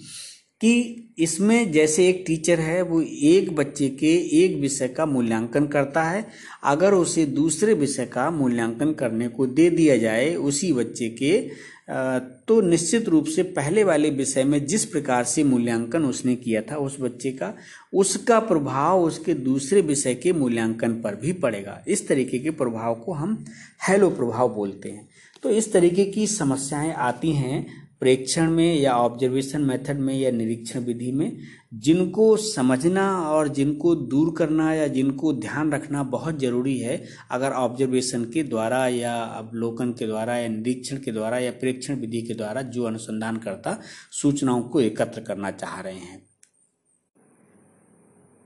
[0.62, 6.04] कि इसमें जैसे एक टीचर है, वो एक बच्चे के एक विषय का मूल्यांकन करता
[6.04, 6.26] है।
[6.64, 11.40] अगर उसे दूसरे विषय का मूल्यांकन करने को दे दिया जाए उसी बच्चे के
[12.48, 16.76] तो निश्चित रूप से पहले वाले विषय में जिस प्रकार से मूल्यांकन उसने किया था
[16.78, 17.54] उस बच्चे का,
[17.94, 23.14] उसका प्रभाव उसके दूसरे विषय के मूल्यांकन पर भी पड़ेगा। इस तरीके के प्रभाव को
[23.14, 23.44] हम
[23.88, 25.08] हेलो प्रभाव बोलते हैं।
[25.44, 27.66] तो इस तरीके की समस्याएँ आती हैं
[28.00, 31.38] प्रेक्षण में या ऑब्जर्वेशन मेथड में या निरीक्षण विधि में,
[31.74, 38.24] जिनको समझना और जिनको दूर करना या जिनको ध्यान रखना बहुत ज़रूरी है। अगर ऑब्जर्वेशन
[38.24, 42.62] के द्वारा या अवलोकन के द्वारा या निरीक्षण के द्वारा या प्रेक्षण विधि के द्वारा
[42.62, 43.78] जो अनुसंधानकर्ता
[44.12, 46.22] सूचनाओं को एकत्र करना चाह रहे हैं।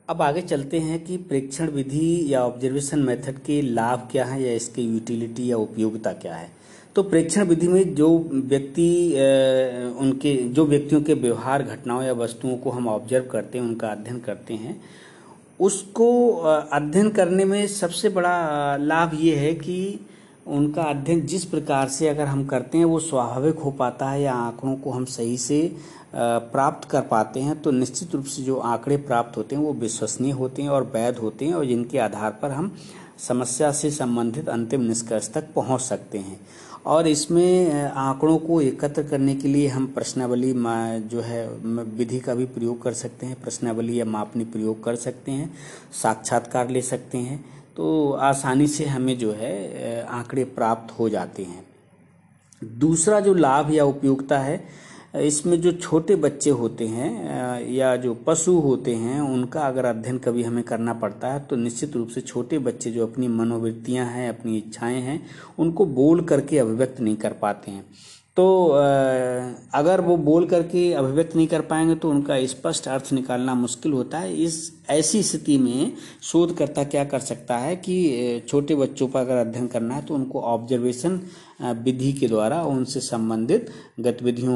[0.10, 4.54] अब आगे चलते हैं कि प्रेक्षण विधि या ऑब्जर्वेशन मेथड के लाभ क्या है या
[4.54, 6.65] इसके यूटिलिटी या उपयोगिता क्या है।
[6.96, 8.90] तो प्रेक्षण विधि में जो व्यक्ति
[10.00, 14.20] उनके, जो व्यक्तियों के व्यवहार घटनाओं या वस्तुओं को हम ऑब्ज़र्व करते हैं, उनका अध्ययन
[14.20, 14.82] करते हैं,
[15.60, 16.32] उसको
[16.72, 20.00] अध्ययन करने में सबसे बड़ा लाभ ये है कि
[20.48, 24.34] उनका अध्ययन जिस प्रकार से अगर हम करते हैं, वो स्वाभाविक हो पाता है या
[24.34, 25.62] आंकड़ों को हम सही से
[26.16, 30.32] प्राप्त कर पाते हैं तो निश्चित रूप से जो आंकड़े प्राप्त होते हैं, वो विश्वसनीय
[30.32, 32.72] होते हैं और वैध होते हैं और जिनके आधार पर हम
[33.20, 36.40] समस्या से संबंधित अंतिम निष्कर्ष तक पहुँच सकते हैं।
[36.86, 40.54] और इसमें आंकड़ों को एकत्र करने के लिए हम प्रश्नावली
[41.10, 45.32] जो है विधि का भी प्रयोग कर सकते हैं, प्रश्नावली या मापनी प्रयोग कर सकते
[45.32, 45.52] हैं,
[45.94, 47.44] साक्षात्कार ले सकते हैं
[47.78, 51.64] तो आसानी से हमें जो है आंकड़े प्राप्त हो जाते हैं।
[52.62, 54.58] दूसरा जो लाभ या उपयोगिता है
[55.18, 60.44] इसमें जो छोटे बच्चे होते हैं या जो पशु होते हैं, उनका अगर अध्ययन कभी
[60.44, 64.58] हमें करना पड़ता है तो निश्चित रूप से छोटे बच्चे जो अपनी मनोवृत्तियाँ हैं, अपनी
[64.58, 65.22] इच्छाएँ हैं,
[65.60, 67.86] उनको बोल करके अभिव्यक्त नहीं कर पाते हैं।
[68.38, 68.46] तो
[69.74, 74.20] अगर वो बोल करके अभिव्यक्त नहीं कर पाएँगे तो उनका स्पष्ट अर्थ निकालना मुश्किल होता
[74.20, 75.92] है। इस, ऐसी स्थिति में
[76.24, 80.42] शोधकर्ता क्या कर सकता है कि छोटे बच्चों पर अगर अध्ययन करना है तो उनको
[80.44, 81.20] ऑब्जर्वेशन
[81.60, 84.56] विधि के द्वारा उनसे संबंधित गतिविधियों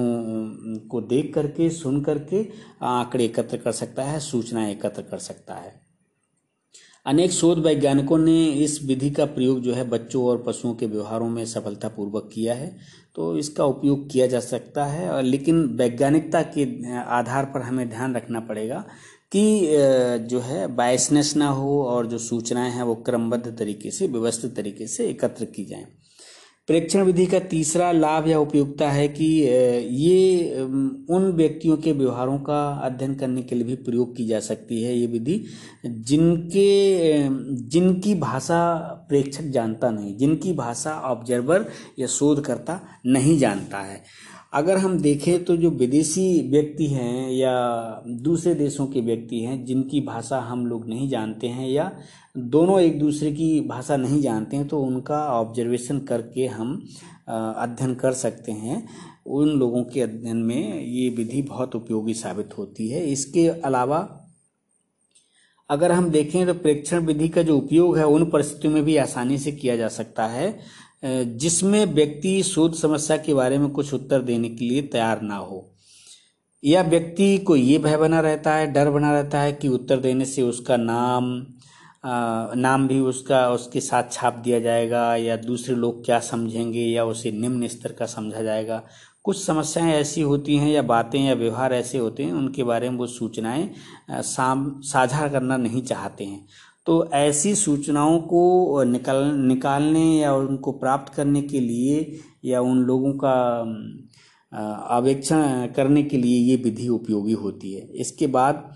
[0.89, 2.41] को देख करके, सुन करके
[2.83, 5.73] आंकड़े एकत्र कर सकता है, सूचनाएँ एकत्र कर सकता है।
[7.05, 11.29] अनेक शोध वैज्ञानिकों ने इस विधि का प्रयोग जो है बच्चों और पशुओं के व्यवहारों
[11.29, 12.75] में सफलतापूर्वक किया है
[13.15, 18.15] तो इसका उपयोग किया जा सकता है और लेकिन वैज्ञानिकता के आधार पर हमें ध्यान
[18.15, 18.83] रखना पड़ेगा
[19.31, 19.67] कि
[20.29, 24.87] जो है बायसनेस ना हो और जो सूचनाएँ हैं वो क्रमबद्ध तरीके से, व्यवस्थित तरीके
[24.87, 25.85] से एकत्र की जाएँ।
[26.69, 29.25] प्रेक्षण विधि का तीसरा लाभ या उपयोगिता है कि
[29.91, 30.61] ये
[31.09, 34.95] उन व्यक्तियों के व्यवहारों का अध्ययन करने के लिए भी प्रयोग की जा सकती है
[34.97, 35.43] ये विधि,
[35.85, 36.69] जिनके
[37.69, 38.61] जिनकी भाषा
[39.09, 41.65] प्रेक्षक जानता नहीं, जिनकी भाषा ऑब्जर्वर
[41.99, 44.01] या शोधकर्ता नहीं जानता है।
[44.53, 47.51] अगर हम देखें तो जो विदेशी व्यक्ति हैं या
[48.07, 51.91] दूसरे देशों के व्यक्ति हैं, जिनकी भाषा हम लोग नहीं जानते हैं या
[52.37, 56.73] दोनों एक दूसरे की भाषा नहीं जानते हैं तो उनका ऑब्जर्वेशन करके हम
[57.27, 58.87] अध्ययन कर सकते हैं।
[59.27, 63.97] उन लोगों के अध्ययन में ये विधि बहुत उपयोगी साबित होती है। इसके अलावा,
[65.69, 69.37] अगर हम देखें तो प्रेक्षण विधि का जो उपयोग है, उन परिस्थितियों में भी आसानी
[69.37, 70.57] से किया जा सकता है।
[71.03, 75.65] जिसमें व्यक्ति शोध समस्या के बारे में कुछ उत्तर देने के लिए तैयार ना हो।
[76.63, 80.25] या व्यक्ति को ये भय बना रहता है डर बना रहता है कि उत्तर देने
[80.25, 81.45] से उसका नाम
[82.05, 87.03] आ, नाम भी उसका उसके साथ छाप दिया जाएगा या दूसरे लोग क्या समझेंगे या
[87.05, 88.81] उसे निम्न स्तर का समझा जाएगा।
[89.23, 92.97] कुछ समस्याएँ ऐसी होती हैं या बातें या व्यवहार ऐसे होते हैं उनके बारे में
[92.97, 93.69] वो सूचनाएँ
[94.21, 96.45] साझा करना नहीं चाहते हैं।
[96.87, 103.13] तो ऐसी सूचनाओं को निकाल, निकालने या उनको प्राप्त करने के लिए या उन लोगों
[103.23, 103.35] का
[104.91, 108.69] आवेक्षण करने के लिए ये विधि उपयोगी होती है। इसके बाद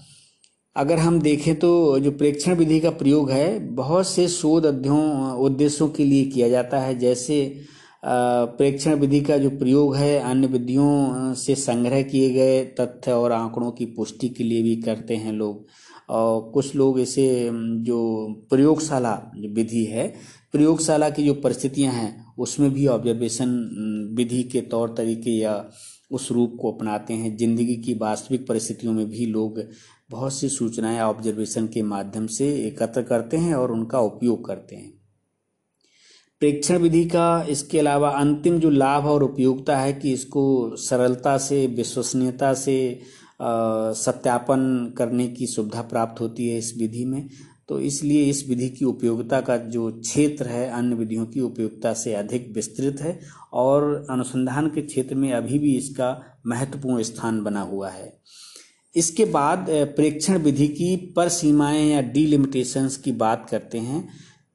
[0.75, 5.87] अगर हम देखें तो जो प्रेक्षण विधि का प्रयोग है, बहुत से शोध अध्ययों, उद्देश्यों
[5.89, 7.37] के लिए किया जाता है। जैसे
[8.05, 13.71] प्रेक्षण विधि का जो प्रयोग है, अन्य विधियों से संग्रह किए गए तथ्य और आंकड़ों
[13.71, 15.65] की पुष्टि के लिए भी करते हैं लोग।
[16.09, 17.49] और कुछ लोग इसे
[17.83, 19.13] जो प्रयोगशाला
[19.47, 20.07] विधि है,
[20.51, 23.49] प्रयोगशाला की जो परिस्थितियाँ हैं, उसमें भी ऑब्जर्वेशन
[24.17, 25.63] विधि के तौर तरीके या
[26.11, 29.61] उस रूप को अपनाते हैं। ज़िंदगी की वास्तविक परिस्थितियों में भी लोग
[30.09, 34.91] बहुत सी सूचनाएँ ऑब्जर्वेशन के माध्यम से एकत्र करते हैं और उनका उपयोग करते हैं।
[36.41, 41.65] प्रेक्षण विधि का, इसके अलावा अंतिम जो लाभ और उपयोगिता है कि इसको सरलता से,
[41.67, 42.99] विश्वसनीयता से
[43.39, 47.29] सत्यापन करने की सुविधा प्राप्त होती है इस विधि में।
[47.69, 52.13] तो इसलिए इस विधि की उपयोगिता का जो क्षेत्र है, अन्य विधियों की उपयोगिता से
[52.13, 53.19] अधिक विस्तृत है
[53.53, 58.11] और अनुसंधान के क्षेत्र में अभी भी इसका महत्वपूर्ण स्थान बना हुआ है।
[58.95, 64.07] इसके बाद प्रेक्षण विधि की पर सीमाएँ या डीलिमिटेशंस की बात करते हैं।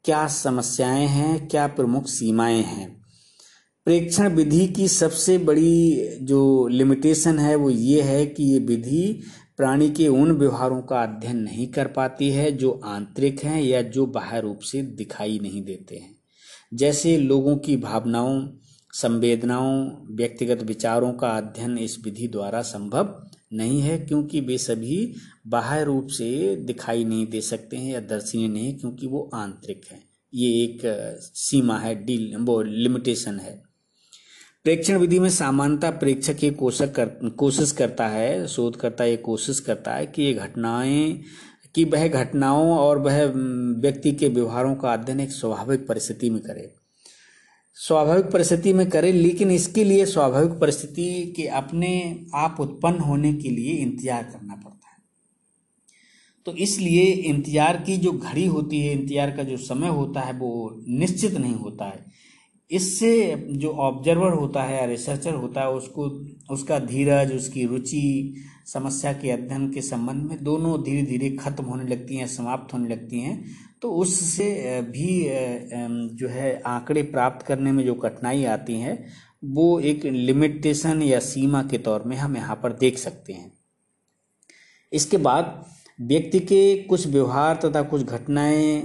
[0.05, 2.98] क्या समस्याएँ हैं, क्या प्रमुख सीमाएँ हैं?
[3.89, 9.20] प्रेक्षण विधि की सबसे बड़ी जो लिमिटेशन है वो ये है कि ये विधि
[9.57, 14.07] प्राणी के उन व्यवहारों का अध्ययन नहीं कर पाती है, जो आंतरिक हैं या जो
[14.07, 16.14] बाह्य रूप से दिखाई नहीं देते हैं।
[16.74, 18.49] जैसे लोगों की भावनाओं,
[18.93, 23.14] संवेदनाओं, व्यक्तिगत विचारों का अध्ययन इस विधि द्वारा संभव
[23.53, 25.14] नहीं है, क्योंकि वे सभी
[25.47, 30.03] बाह्य रूप से दिखाई नहीं दे सकते हैं या दर्शनीय नहीं क्योंकि वो आंतरिक है।
[30.34, 30.82] ये एक
[31.34, 33.68] सीमा है, डील, वो लिमिटेशन है।
[34.65, 37.07] प्रेक्षण विधि में सामान्यता प्रेक्षक ये कोशक कर,
[37.39, 41.21] कोशिश करता है, शोधकर्ता ये कोशिश करता है कि ये घटनाएँ,
[41.75, 43.25] कि वह घटनाओं और वह
[43.81, 46.69] व्यक्ति के व्यवहारों का अध्ययन एक स्वाभाविक परिस्थिति में करे।
[47.77, 53.51] स्वाभाविक परिस्थिति में करे, लेकिन इसके लिए स्वाभाविक परिस्थिति के अपने आप उत्पन्न होने के
[53.51, 54.97] लिए इंतज़ार करना पड़ता है।
[56.47, 60.83] तो इसलिए इंतज़ार की जो घड़ी होती है, इंतज़ार का जो समय होता है, वो
[60.89, 62.07] निश्चित नहीं होता है।
[62.71, 66.05] इससे जो ऑब्जर्वर होता है या रिसर्चर होता है, उसको,
[66.51, 68.35] उसका धीरज, उसकी रुचि,
[68.66, 72.89] समस्या के अध्ययन के संबंध में दोनों धीरे धीरे खत्म होने लगती हैं, समाप्त होने
[72.89, 73.45] लगती हैं।
[73.83, 75.23] तो उससे भी
[76.16, 79.07] जो है, आंकड़े प्राप्त करने में जो कठिनाई आती है,
[79.45, 83.53] वो एक लिमिटेशन या सीमा के तौर में हम यहाँ पर देख सकते हैं।
[84.93, 85.64] इसके बाद,
[86.01, 88.81] व्यक्ति के कुछ व्यवहार तथा कुछ घटनाएँ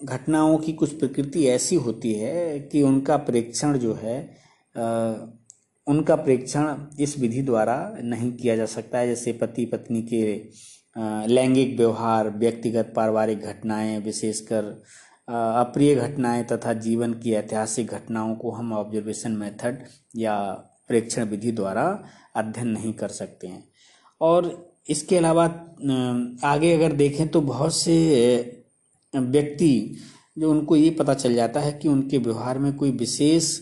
[0.00, 4.18] घटनाओं की कुछ प्रकृति ऐसी होती है कि उनका प्रेक्षण जो है
[5.86, 10.22] उनका प्रेक्षण इस विधि द्वारा नहीं किया जा सकता है। जैसे पति पत्नी के
[11.26, 14.64] लैंगिक व्यवहार, व्यक्तिगत पारिवारिक घटनाएँ, विशेषकर
[15.28, 19.82] अप्रिय घटनाएँ तथा जीवन की ऐतिहासिक घटनाओं को हम ऑब्जर्वेशन मेथड
[20.16, 20.38] या
[20.88, 21.84] प्रेक्षण विधि द्वारा
[22.36, 23.64] अध्ययन नहीं कर सकते हैं।
[24.20, 24.50] और
[24.90, 25.44] इसके अलावा
[26.44, 27.94] आगे अगर देखें तो बहुत से
[29.14, 29.96] व्यक्ति,
[30.38, 33.58] जो उनको ये पता चल जाता है कि उनके व्यवहार में कोई विशेष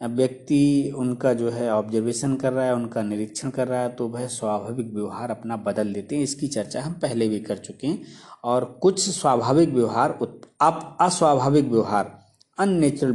[0.00, 4.26] व्यक्ति उनका जो है ऑब्जर्वेशन कर रहा है, उनका निरीक्षण कर रहा है तो वह
[4.26, 8.02] स्वाभाविक व्यवहार अपना बदल देते हैं। इसकी चर्चा हम पहले भी कर चुके हैं।
[8.44, 10.18] और कुछ स्वाभाविक व्यवहार
[10.60, 12.18] आप अस्वाभाविक व्यवहार
[12.58, 13.12] अननेचुरल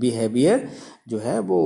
[0.00, 0.68] बिहेवियर
[1.08, 1.60] जो है वो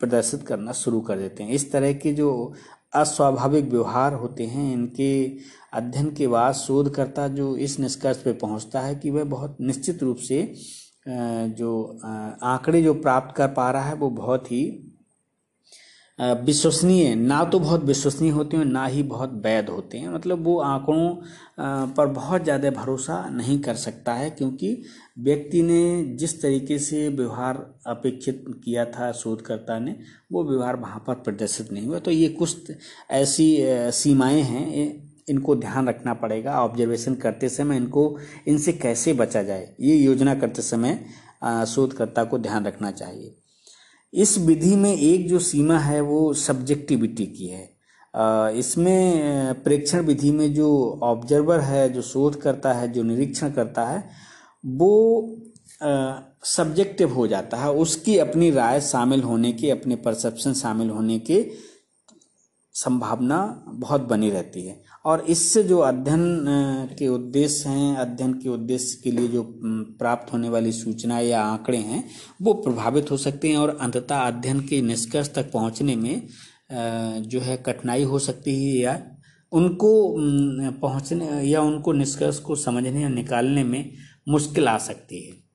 [0.00, 2.52] प्रदर्शित करना शुरू कर देते हैं। इस तरह के जो
[2.94, 5.26] अस्वाभाविक व्यवहार होते हैं, इनके
[5.72, 10.16] अध्ययन के बाद शोधकर्ता जो इस निष्कर्ष पे पहुँचता है कि वह बहुत निश्चित रूप
[10.18, 10.42] से
[11.08, 12.00] जो
[12.44, 14.62] आंकड़े जो प्राप्त कर पा रहा है वो बहुत ही
[16.18, 20.58] विश्वसनीय ना तो बहुत विश्वसनीय होते हैं ना ही बहुत वैध होते हैं। मतलब वो
[20.60, 21.10] आंकड़ों
[21.94, 24.70] पर बहुत ज़्यादा भरोसा नहीं कर सकता है क्योंकि
[25.18, 27.56] व्यक्ति ने जिस तरीके से व्यवहार
[27.86, 29.96] अपेक्षित किया था शोधकर्ता ने,
[30.32, 32.70] वो व्यवहार वहाँ पर प्रदर्शित नहीं हुआ। तो ये कुछ
[33.12, 33.56] ऐसी
[33.94, 38.18] सीमाएँ हैं। इनको ध्यान रखना पड़ेगा। ऑब्जर्वेशन करते समय इनको,
[38.48, 41.04] इनसे कैसे बचा जाए, ये योजना करते समय
[41.66, 43.34] शोधकर्ता को ध्यान रखना चाहिए।
[44.12, 47.64] इस विधि में एक जो सीमा है वो सब्जेक्टिविटी की है।
[48.58, 50.68] इसमें, प्रेक्षण विधि में जो
[51.02, 54.08] ऑब्जर्वर है, जो शोध करता है, जो निरीक्षण करता है,
[54.64, 55.36] वो
[56.46, 61.44] सब्जेक्टिव हो जाता है। उसकी अपनी राय शामिल होने के, अपने परसेप्शन शामिल होने के
[62.74, 66.24] संभावना बहुत बनी रहती है। और इससे जो अध्ययन
[66.98, 69.42] के उद्देश्य हैं, अध्ययन के उद्देश्य के लिए जो
[69.98, 72.02] प्राप्त होने वाली सूचना या आंकड़े हैं,
[72.42, 76.28] वो प्रभावित हो सकते हैं और अंततः अध्ययन के निष्कर्ष तक पहुँचने में
[77.28, 78.98] जो है कठिनाई हो सकती है या
[79.52, 79.92] उनको
[80.80, 83.92] पहुँचने या उनको निष्कर्ष को समझने या निकालने में
[84.28, 85.45] मुश्किल आ सकती है।